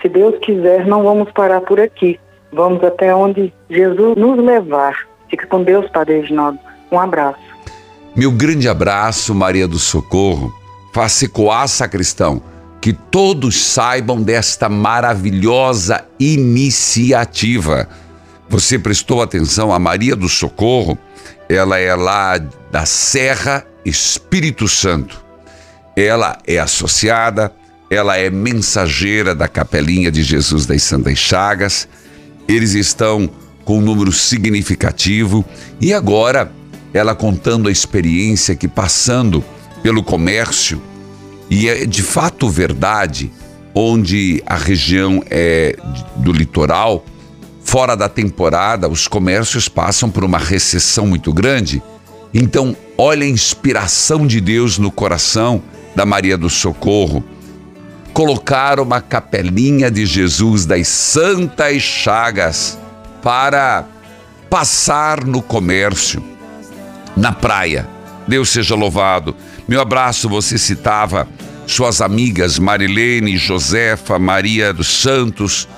[0.00, 2.18] Se Deus quiser, não vamos parar por aqui.
[2.52, 4.96] Vamos até onde Jesus nos levar.
[5.28, 6.58] Fica com Deus, Padre Reginaldo.
[6.90, 7.38] Um abraço.
[8.14, 10.54] Meu grande abraço, Maria do Socorro.
[10.92, 12.42] Faça ecoar, sacristão,
[12.80, 17.88] que todos saibam desta maravilhosa iniciativa.
[18.48, 20.96] Você prestou atenção a Maria do Socorro?
[21.48, 22.38] Ela é lá
[22.70, 25.22] da Serra Espírito Santo.
[25.96, 27.52] Ela é associada,
[27.90, 31.88] ela é mensageira da Capelinha de Jesus das Santas Chagas.
[32.48, 33.28] Eles estão
[33.64, 35.44] com um número significativo
[35.80, 36.50] e agora
[36.96, 39.44] ela contando a experiência que passando
[39.82, 40.80] pelo comércio
[41.48, 43.30] e é de fato verdade,
[43.74, 45.76] onde a região é
[46.16, 47.04] do litoral,
[47.62, 51.82] fora da temporada, os comércios passam por uma recessão muito grande.
[52.34, 55.62] Então, olha a inspiração de Deus no coração
[55.94, 57.24] da Maria do Socorro.
[58.12, 62.78] Colocar uma capelinha de Jesus das Santas Chagas
[63.22, 63.84] para
[64.50, 66.22] passar no comércio,
[67.16, 67.88] na praia.
[68.26, 69.34] Deus seja louvado.
[69.66, 71.28] Meu abraço, você citava
[71.66, 75.68] suas amigas Marilene, Josefa, Maria dos Santos,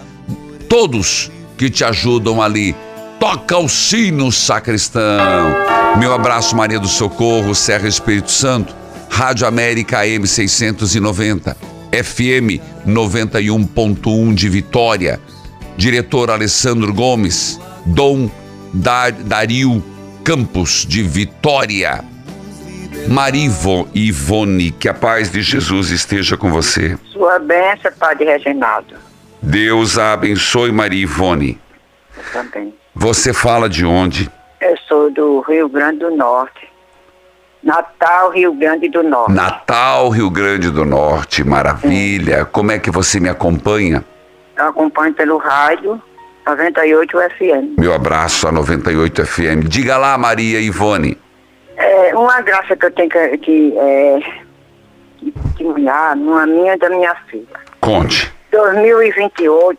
[0.68, 2.74] todos que te ajudam ali.
[3.18, 5.54] Toca o sino, sacristão.
[5.98, 8.74] Meu abraço, Maria do Socorro, Serra Espírito Santo,
[9.10, 11.56] Rádio América AM 690,
[11.92, 15.20] FM 91.1 de Vitória.
[15.76, 18.30] Diretor Alessandro Gomes, Dom
[18.72, 19.82] Dar Dario
[20.28, 22.04] Campos de Vitória.
[23.08, 26.98] Marivo Ivone, que a paz de Jesus esteja com você.
[27.10, 28.94] Sua bênção, Padre Reginaldo.
[29.40, 31.58] Deus a abençoe, Maria Ivone.
[32.30, 32.74] Também.
[32.94, 34.30] Você fala de onde?
[34.60, 36.68] Eu sou do Rio Grande do Norte.
[37.62, 39.32] Natal, Rio Grande do Norte.
[39.32, 42.44] Natal, Rio Grande do Norte, maravilha.
[42.44, 44.04] Como é que você me acompanha?
[44.58, 45.98] Eu acompanho pelo rádio
[46.52, 47.78] 98 FM.
[47.78, 49.68] Meu abraço a 98 FM.
[49.68, 51.18] Diga lá, Maria Ivone.
[51.76, 54.20] É, uma graça que eu tenho que, que é,
[55.18, 57.46] que- que olhar, numa minha da minha filha.
[57.80, 58.32] Conte.
[58.50, 59.78] 2028,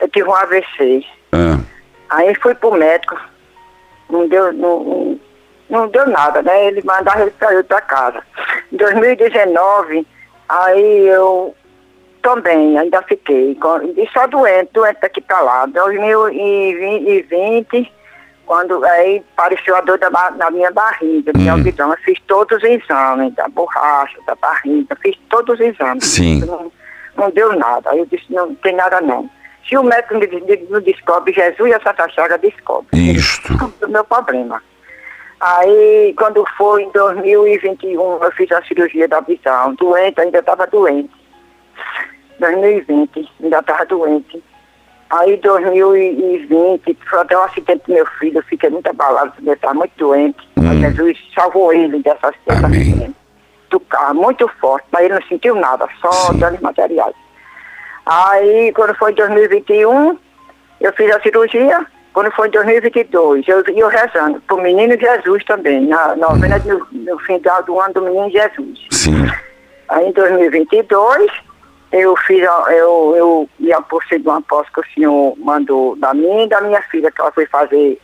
[0.00, 1.04] eu tive um AVC.
[1.32, 1.58] Ah,
[2.10, 3.18] Aí fui pro médico,
[4.08, 5.18] não deu, não,
[5.68, 6.66] não deu nada, né?
[6.66, 8.22] Ele mandava ele pra pra casa.
[8.72, 10.06] Em 2019,
[10.48, 11.54] aí eu
[12.24, 13.58] também, ainda fiquei, e
[14.12, 15.66] só doente, doente daqui pra lá.
[15.66, 17.92] 2020,
[18.46, 21.58] Quando aí apareceu a dor da, na minha barriga, minha Hum.
[21.58, 21.90] algodão.
[21.92, 26.04] Eu fiz todos os exames, da borracha, da barriga, fiz todos os exames.
[26.04, 26.44] Sim.
[26.44, 26.70] Não,
[27.16, 27.90] não deu nada.
[27.90, 29.30] Aí eu disse, não tem nada não.
[29.66, 30.12] Se o médico
[30.68, 32.88] não descobre, Jesus e a Santa Chaga descobre.
[32.92, 33.54] Isto.
[33.80, 34.62] do meu problema.
[35.40, 39.74] Aí, quando foi em 2021, eu fiz a cirurgia da visão.
[39.74, 41.10] Doente, ainda estava doente.
[42.40, 44.42] 2020, ainda estava doente.
[45.10, 49.54] Aí, 2020, foi até um acidente do meu filho, eu fiquei muito abalado, porque eu
[49.54, 50.48] estava muito doente.
[50.56, 53.14] Mas Jesus salvou ele dessa acidente.
[53.70, 57.14] Do carro, muito forte, mas ele não sentiu nada, só danos materiais.
[58.06, 60.18] Aí, quando foi em 2021,
[60.80, 61.86] eu fiz a cirurgia.
[62.12, 67.18] Quando foi em 2022, eu, eu rezando pro menino Jesus também, na novena no, no
[67.20, 68.86] final do ano do menino Jesus.
[68.90, 69.26] Sim.
[69.88, 71.32] Aí em 2022,
[72.00, 76.44] eu fiz, eu, eu me apostei de uma aposta que o senhor mandou da minha
[76.44, 78.00] e da minha filha, que ela foi fazer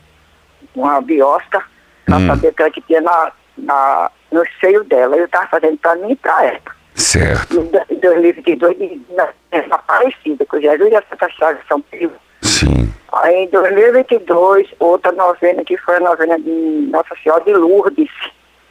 [0.75, 1.61] uma biópsia,
[2.05, 2.27] para Hum.
[2.29, 5.17] saber o que ela que tinha na, na, no seio dela.
[5.17, 6.61] Eu estava fazendo para mim e para ela.
[6.95, 7.69] Certo.
[7.91, 9.29] Em 2022, e na,
[9.69, 12.13] na Aparecida, o Jesus e a Santa Chaga São Pio.
[12.43, 12.93] Sim.
[13.13, 18.11] Aí em 2022, outra novena que foi a novena de Nossa Senhora de Lourdes.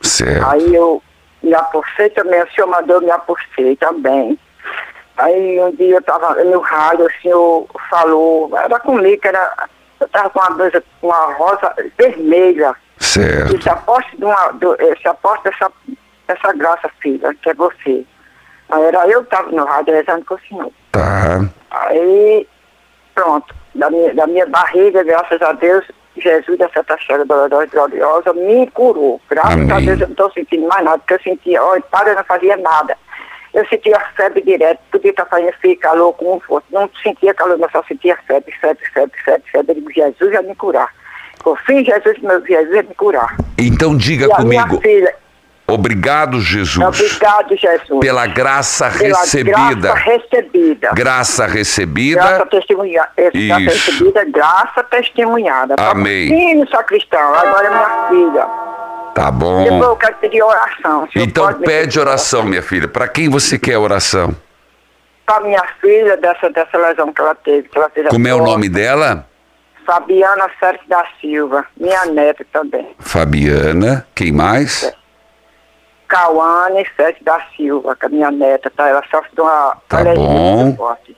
[0.01, 0.47] Certo.
[0.47, 1.01] Aí eu
[1.43, 4.38] me apostei também, o senhor mandou me apostei também.
[5.20, 9.67] Aí um dia eu estava no rádio, o senhor falou, era comigo, era,
[9.99, 12.74] eu estava com uma blusa, com uma rosa vermelha.
[12.97, 13.55] Certo.
[13.55, 15.72] E se aposta de uma, do, se aposta dessa,
[16.26, 18.05] dessa graça, filha, que é você.
[18.70, 20.72] Aí era eu que estava no rádio rezando com o senhor.
[20.93, 21.41] Tá.
[21.72, 22.47] Aí,
[23.13, 28.32] pronto, da minha, da minha barriga, graças a Deus, Jesus da Santa Chaga Dolorosa Gloriosa
[28.34, 29.20] me curou.
[29.30, 29.86] Graças a Amém.
[29.86, 32.55] Deus eu não estou sentindo mais nada, porque eu sentia, olha, para, eu não fazia
[32.55, 32.97] nada.
[33.60, 36.66] Eu sentia febre direto, podia estar fazendo frio, calor, com força.
[36.72, 39.72] Não sentia calor, mas só sentia febre, febre, febre, febre, febre.
[39.72, 40.95] Eu digo, Jesus vai me curar.
[41.43, 43.36] Confio em Jesus, meu Jesus vai me curar.
[43.57, 44.66] Então diga e a comigo.
[44.66, 45.14] minha filha,
[45.74, 47.99] Obrigado, Jesus, obrigado, Jesus.
[47.99, 49.93] pela graça Pela recebida.
[49.93, 50.91] graça recebida.
[50.93, 52.22] Graça recebida.
[52.22, 53.11] Graça testemunhada.
[53.17, 55.76] Graça recebida, graça testemunhada.
[55.78, 56.28] Amém.
[56.30, 57.34] Sim, sacristão.
[57.36, 58.47] Agora é minha filha.
[59.15, 59.84] Tá Depois bom.
[59.84, 61.07] eu quero pedir oração.
[61.11, 62.88] Senhor Então pede oração, minha filha.
[62.88, 64.36] Para quem você quer oração?
[65.26, 67.67] Pra minha filha, dessa, dessa lesão que ela teve.
[67.70, 69.28] Que ela a Como é o nome dela?
[69.86, 71.65] Fabiana Sérgio da Silva.
[71.76, 72.88] Minha neta também.
[72.99, 74.05] Fabiana.
[74.15, 74.91] Quem mais?
[76.10, 78.88] Cauane Sérgio da Silva, que é minha neta, tá?
[78.89, 80.64] Ela sofre de uma Tá alergia bom.
[80.64, 81.16] muito forte.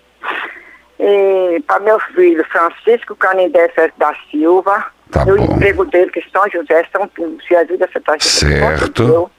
[0.99, 4.85] E para meu filho, Francisco Canindé Sérgio da Silva.
[5.09, 5.55] Tá e o bom.
[5.55, 7.09] emprego dele, que São José, São
[7.47, 8.27] se ajuda essa taxa.
[8.29, 9.31] Certo.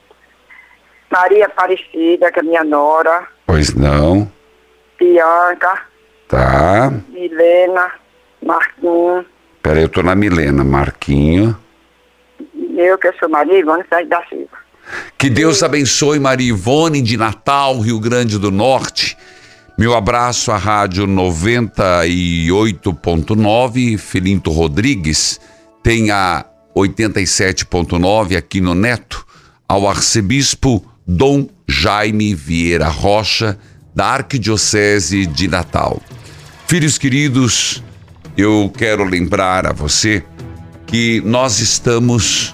[1.09, 3.27] Maria Aparecida, que é minha nora.
[3.45, 4.29] Pois não.
[4.99, 5.81] Bianca,
[6.27, 6.91] Tá.
[7.09, 7.91] Milena,
[8.41, 9.25] Marquinhos.
[9.61, 10.63] Peraí, eu tô na Milena.
[10.63, 11.55] Marquinho.
[12.75, 14.57] Eu, que sou Maria Ivone Sérgio da Silva.
[15.17, 19.17] Que Deus abençoe Maria Ivone de Natal, Rio Grande do Norte.
[19.77, 25.39] Meu abraço à Rádio 98.9, Felinto Rodrigues.
[25.81, 29.25] Tem a 87.9 aqui no Neto,
[29.67, 33.57] ao arcebispo Dom Jaime Vieira Rocha,
[33.95, 36.01] da Arquidiocese de Natal.
[36.67, 37.83] Filhos queridos,
[38.37, 40.23] eu quero lembrar a você
[40.87, 42.51] que nós estamos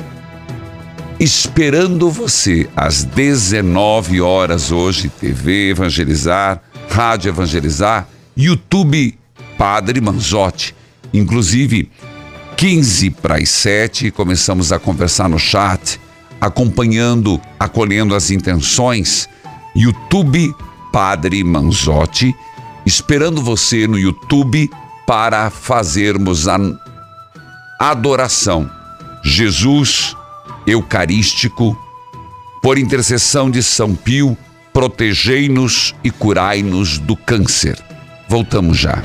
[1.20, 8.08] esperando você às 19 horas hoje, TV Evangelizar, Rádio Evangelizar,
[8.38, 9.18] YouTube
[9.58, 10.74] Padre Manzotti.
[11.14, 11.92] Inclusive,
[12.56, 16.00] 15 para as 7, começamos a conversar no chat,
[16.40, 19.28] acompanhando, acolhendo as intenções.
[19.76, 20.56] YouTube
[20.92, 22.34] Padre Manzotti,
[22.86, 24.70] esperando você no YouTube
[25.06, 26.58] para fazermos a
[27.78, 28.70] adoração.
[29.24, 30.16] Jesus
[30.70, 31.78] Eucarístico,
[32.62, 34.38] por intercessão de São Pio,
[34.72, 37.78] protegei-nos e curai-nos do câncer.
[38.28, 39.02] Voltamos já.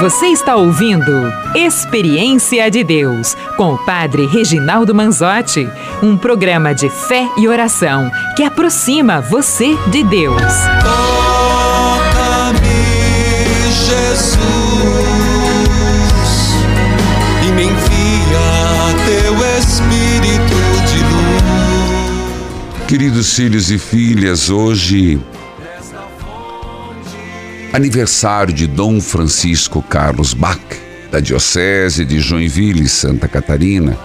[0.00, 5.66] Você está ouvindo Experiência de Deus com o Padre Reginaldo Manzotti,
[6.02, 10.42] um programa de fé e oração que aproxima você de Deus.
[10.82, 12.58] Toca-me,
[13.86, 14.38] Jesus,
[17.46, 20.56] e me envia teu Espírito
[20.90, 22.86] de luz.
[22.86, 25.18] Queridos filhos e filhas, hoje
[27.76, 30.58] aniversário de Dom Francisco Carlos Bach,
[31.10, 33.98] da Diocese de Joinville, Santa Catarina.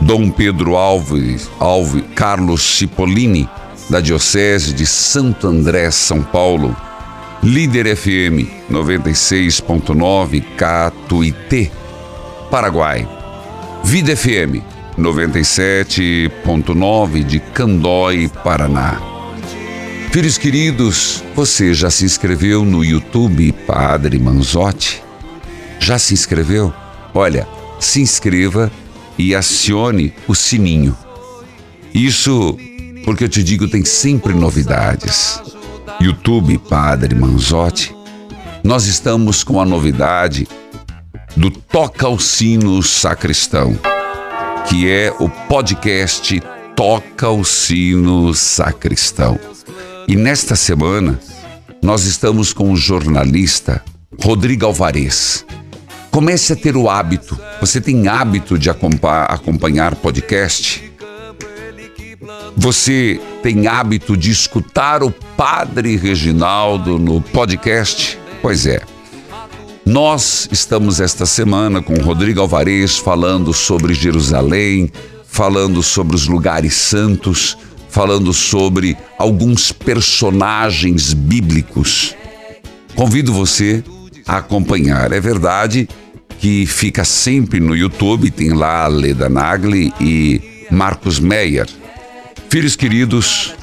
[0.00, 3.48] Dom Pedro Alves, Alves Carlos Cipollini,
[3.90, 6.76] da Diocese de Santo André, São Paulo.
[7.42, 11.72] Líder FM 96.9 Catuité,
[12.52, 13.08] Paraguai.
[13.82, 14.62] Vida FM
[14.96, 19.09] 97.9 de Candói, Paraná.
[20.12, 25.00] Filhos queridos, você já se inscreveu no YouTube Padre Manzotti?
[25.78, 26.74] Já se inscreveu?
[27.14, 27.46] Olha,
[27.78, 28.72] se inscreva
[29.16, 30.98] e acione o sininho.
[31.94, 32.58] Isso
[33.04, 35.40] porque eu te digo, tem sempre novidades.
[36.00, 37.94] YouTube Padre Manzotti,
[38.64, 40.48] nós estamos com a novidade
[41.36, 43.78] do Toca o Sino Sacristão,
[44.68, 46.42] que é o podcast
[46.74, 49.38] Toca o Sino Sacristão.
[50.10, 51.20] E nesta semana,
[51.80, 53.80] nós estamos com o jornalista
[54.20, 55.46] Rodrigo Alvarez.
[56.10, 57.38] Comece a ter o hábito.
[57.60, 60.92] Você tem hábito de acompanhar podcast?
[62.56, 68.18] Você tem hábito de escutar o Padre Reginaldo no podcast?
[68.42, 68.82] Pois é.
[69.86, 74.90] Nós estamos esta semana com Rodrigo Alvarez falando sobre Jerusalém,
[75.24, 77.56] falando sobre os lugares santos,
[77.90, 82.14] falando sobre alguns personagens bíblicos.
[82.94, 83.82] Convido você
[84.26, 85.12] a acompanhar.
[85.12, 85.88] É verdade
[86.38, 91.66] que fica sempre no YouTube, tem lá Leda Nagli e Marcos Meyer.
[92.48, 93.54] Filhos queridos,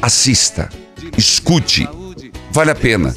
[0.00, 0.68] assista,
[1.16, 1.88] escute,
[2.52, 3.14] vale a pena.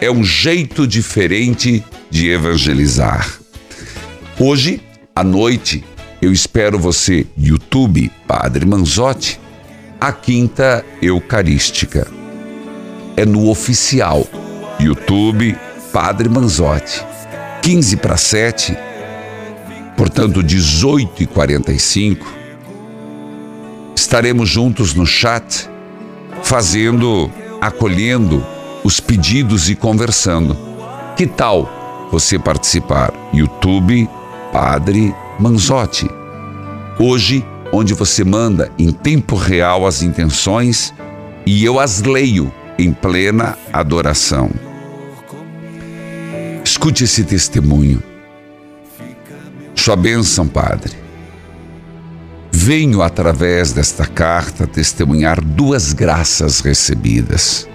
[0.00, 3.38] É um jeito diferente de evangelizar.
[4.38, 4.80] Hoje,
[5.14, 5.84] à noite,
[6.24, 9.40] eu espero você, YouTube Padre Manzotti,
[10.00, 12.06] a quinta Eucarística.
[13.16, 14.26] É no oficial,
[14.80, 15.56] YouTube
[15.92, 17.04] Padre Manzotti,
[17.62, 18.76] 15 para 7,
[19.96, 22.26] portanto 18 e 45
[23.94, 25.68] estaremos juntos no chat,
[26.42, 28.44] fazendo, acolhendo
[28.82, 30.56] os pedidos e conversando.
[31.16, 33.12] Que tal você participar?
[33.32, 34.08] YouTube
[34.52, 36.08] Padre Manzotti.
[36.98, 40.94] Hoje, onde você manda em tempo real as intenções
[41.44, 44.50] e eu as leio em plena adoração.
[46.64, 48.02] Escute esse testemunho.
[49.74, 50.92] Sua bênção, Padre.
[52.50, 57.68] Venho através desta carta testemunhar duas graças recebidas.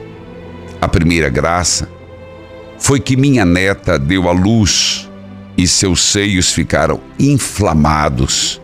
[0.82, 1.90] A primeira graça
[2.80, 5.09] foi que minha neta deu à luz
[5.60, 8.62] e seus seios ficaram inflamados.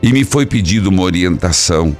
[0.00, 1.96] E me foi pedido uma orientação.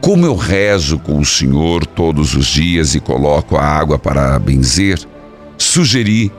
[0.00, 4.98] Como eu rezo com o Senhor todos os dias e coloco a água para benzer,
[5.58, 6.32] sugeri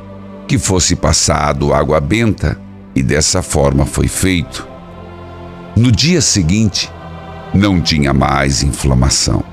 [0.47, 2.59] que fosse passado água benta
[2.95, 4.67] e dessa forma foi feito.
[5.75, 6.91] No dia seguinte,
[7.53, 9.43] não tinha mais inflamação.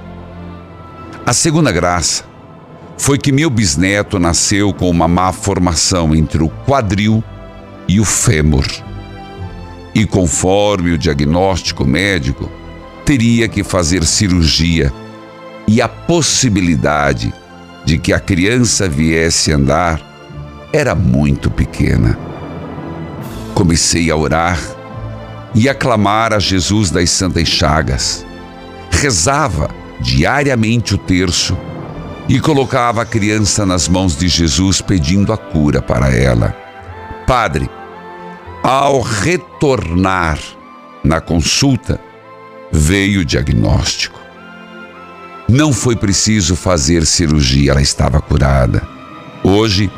[1.26, 2.24] A segunda graça
[2.98, 7.22] foi que meu bisneto nasceu com uma má formação entre o quadril
[7.86, 8.66] e o fêmur.
[9.94, 12.50] E conforme o diagnóstico médico,
[13.04, 14.92] teria que fazer cirurgia
[15.66, 17.32] e a possibilidade
[17.84, 20.00] de que a criança viesse andar
[20.72, 22.18] era muito pequena.
[23.54, 24.58] Comecei a orar
[25.54, 28.26] e a clamar a Jesus das Santas Chagas.
[28.90, 29.70] Rezava
[30.00, 31.56] diariamente o terço
[32.28, 36.56] e colocava a criança nas mãos de Jesus pedindo a cura para ela.
[37.26, 37.70] Padre,
[38.62, 40.38] ao retornar
[41.04, 42.00] na consulta,
[42.72, 44.18] veio o diagnóstico.
[45.48, 48.82] Não foi preciso fazer cirurgia, ela estava curada.
[49.44, 49.90] Hoje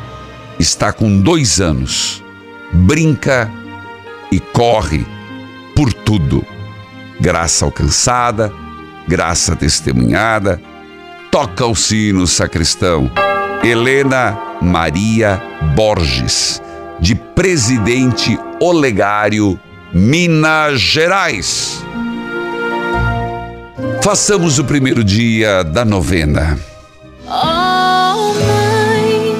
[0.59, 2.23] está com dois anos,
[2.71, 3.51] brinca
[4.31, 5.03] e corre
[5.75, 6.45] por tudo.
[7.19, 8.53] Graça alcançada,
[9.07, 10.61] graça testemunhada,
[11.31, 13.11] toca o sino sacristão.
[13.63, 15.41] Helena Maria
[15.75, 16.61] Borges,
[16.99, 19.59] de Presidente Olegário,
[19.93, 21.83] Minas Gerais.
[24.01, 26.57] Façamos o primeiro dia da novena.
[27.27, 29.35] Oh, mãe,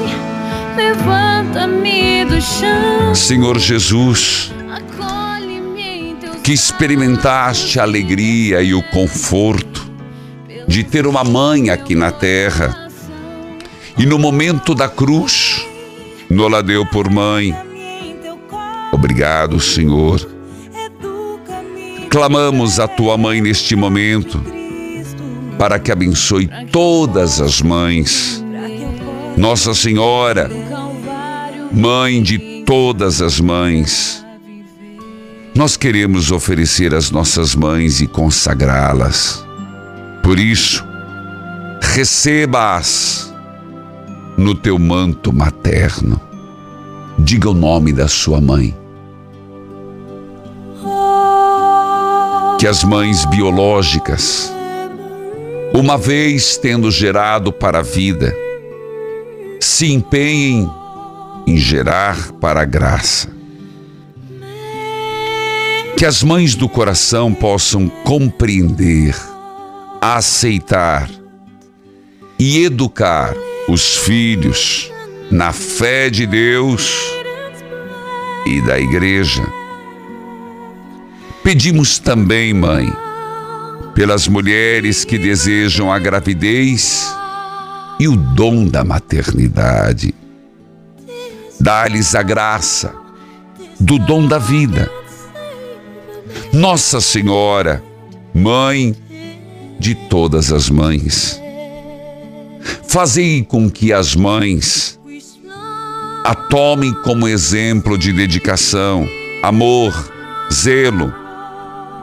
[0.76, 3.16] levanta-me do chão.
[3.16, 4.52] Senhor Jesus,
[6.44, 9.79] que experimentaste a alegria e o conforto
[10.70, 12.88] de ter uma mãe aqui na terra
[13.98, 15.66] e no momento da cruz,
[16.30, 17.56] nos la deu por mãe.
[18.92, 20.30] Obrigado, Senhor.
[22.12, 24.40] Clamamos a tua mãe neste momento
[25.58, 28.46] para que abençoe todas as mães.
[29.36, 30.52] Nossa Senhora,
[31.72, 34.24] mãe de todas as mães,
[35.56, 39.49] Nós queremos oferecer as nossas mães e consagrá-las.
[40.24, 40.86] Por isso,
[41.82, 43.34] receba-as
[44.38, 46.20] no teu manto materno.
[47.18, 48.76] Diga o nome da sua mãe.
[52.58, 54.52] Que as mães biológicas,
[55.74, 58.34] uma vez tendo gerado para a vida,
[59.60, 60.70] se empenhem
[61.46, 63.30] em gerar para a graça.
[65.98, 69.16] Que as mães do coração possam compreender,
[70.02, 71.10] aceitar
[72.38, 73.34] e educar
[73.68, 74.92] os filhos
[75.30, 76.92] na fé de Deus
[78.46, 79.46] e da igreja.
[81.44, 82.92] Pedimos também, mãe,
[83.94, 87.14] pelas mulheres que desejam a gravidez
[88.00, 90.14] e o dom da maternidade.
[91.60, 92.96] Dá-lhes a graça
[93.80, 94.90] do dom da vida.
[96.54, 97.84] Nossa Senhora,
[98.34, 98.96] Mãe
[99.80, 101.42] de todas as mães,
[102.88, 105.00] fazei com que as mães
[106.24, 109.08] a tomem como exemplo de dedicação,
[109.42, 109.94] amor,
[110.52, 111.14] zelo,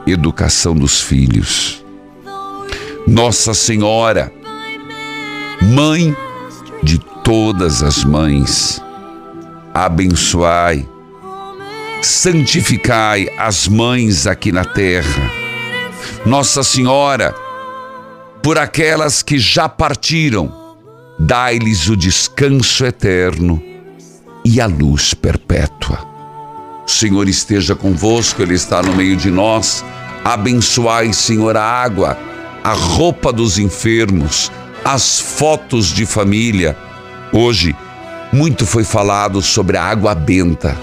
[0.07, 1.85] educação dos filhos.
[3.07, 4.33] Nossa Senhora,
[5.63, 6.15] Mãe
[6.83, 8.81] de todas as mães,
[9.73, 10.87] abençoai,
[12.03, 15.31] santificai as mães aqui na terra.
[16.27, 17.35] Nossa Senhora,
[18.47, 20.77] por aquelas que já partiram,
[21.19, 23.61] dai-lhes o descanso eterno
[24.45, 25.99] e a luz perpétua.
[26.87, 29.85] O Senhor esteja convosco, Ele está no meio de nós.
[30.25, 32.17] Abençoai, Senhor, a água,
[32.63, 34.53] a roupa dos enfermos,
[34.85, 36.77] as fotos de família.
[37.33, 37.75] Hoje,
[38.33, 40.79] muito foi falado sobre a água benta,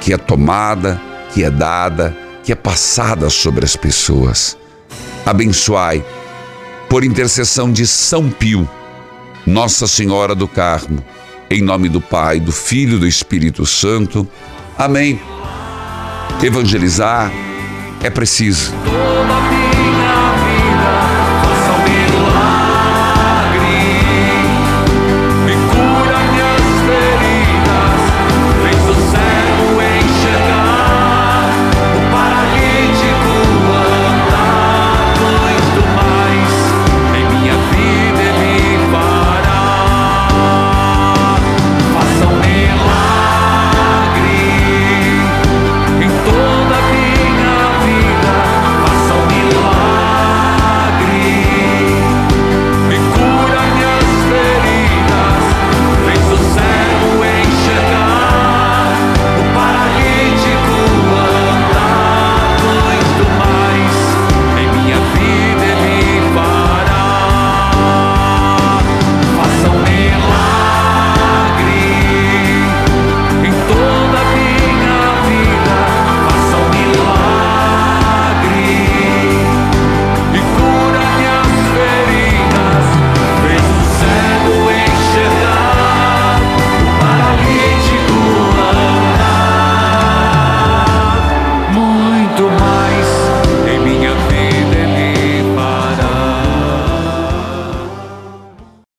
[0.00, 0.98] que é tomada,
[1.34, 4.56] que é dada, que é passada sobre as pessoas.
[5.26, 6.02] Abençoai,
[6.88, 8.68] por intercessão de São Pio,
[9.46, 11.04] Nossa Senhora do Carmo,
[11.50, 14.26] em nome do Pai, do Filho e do Espírito Santo.
[14.78, 15.20] Amém.
[16.42, 17.32] Evangelizar
[18.02, 18.72] é preciso.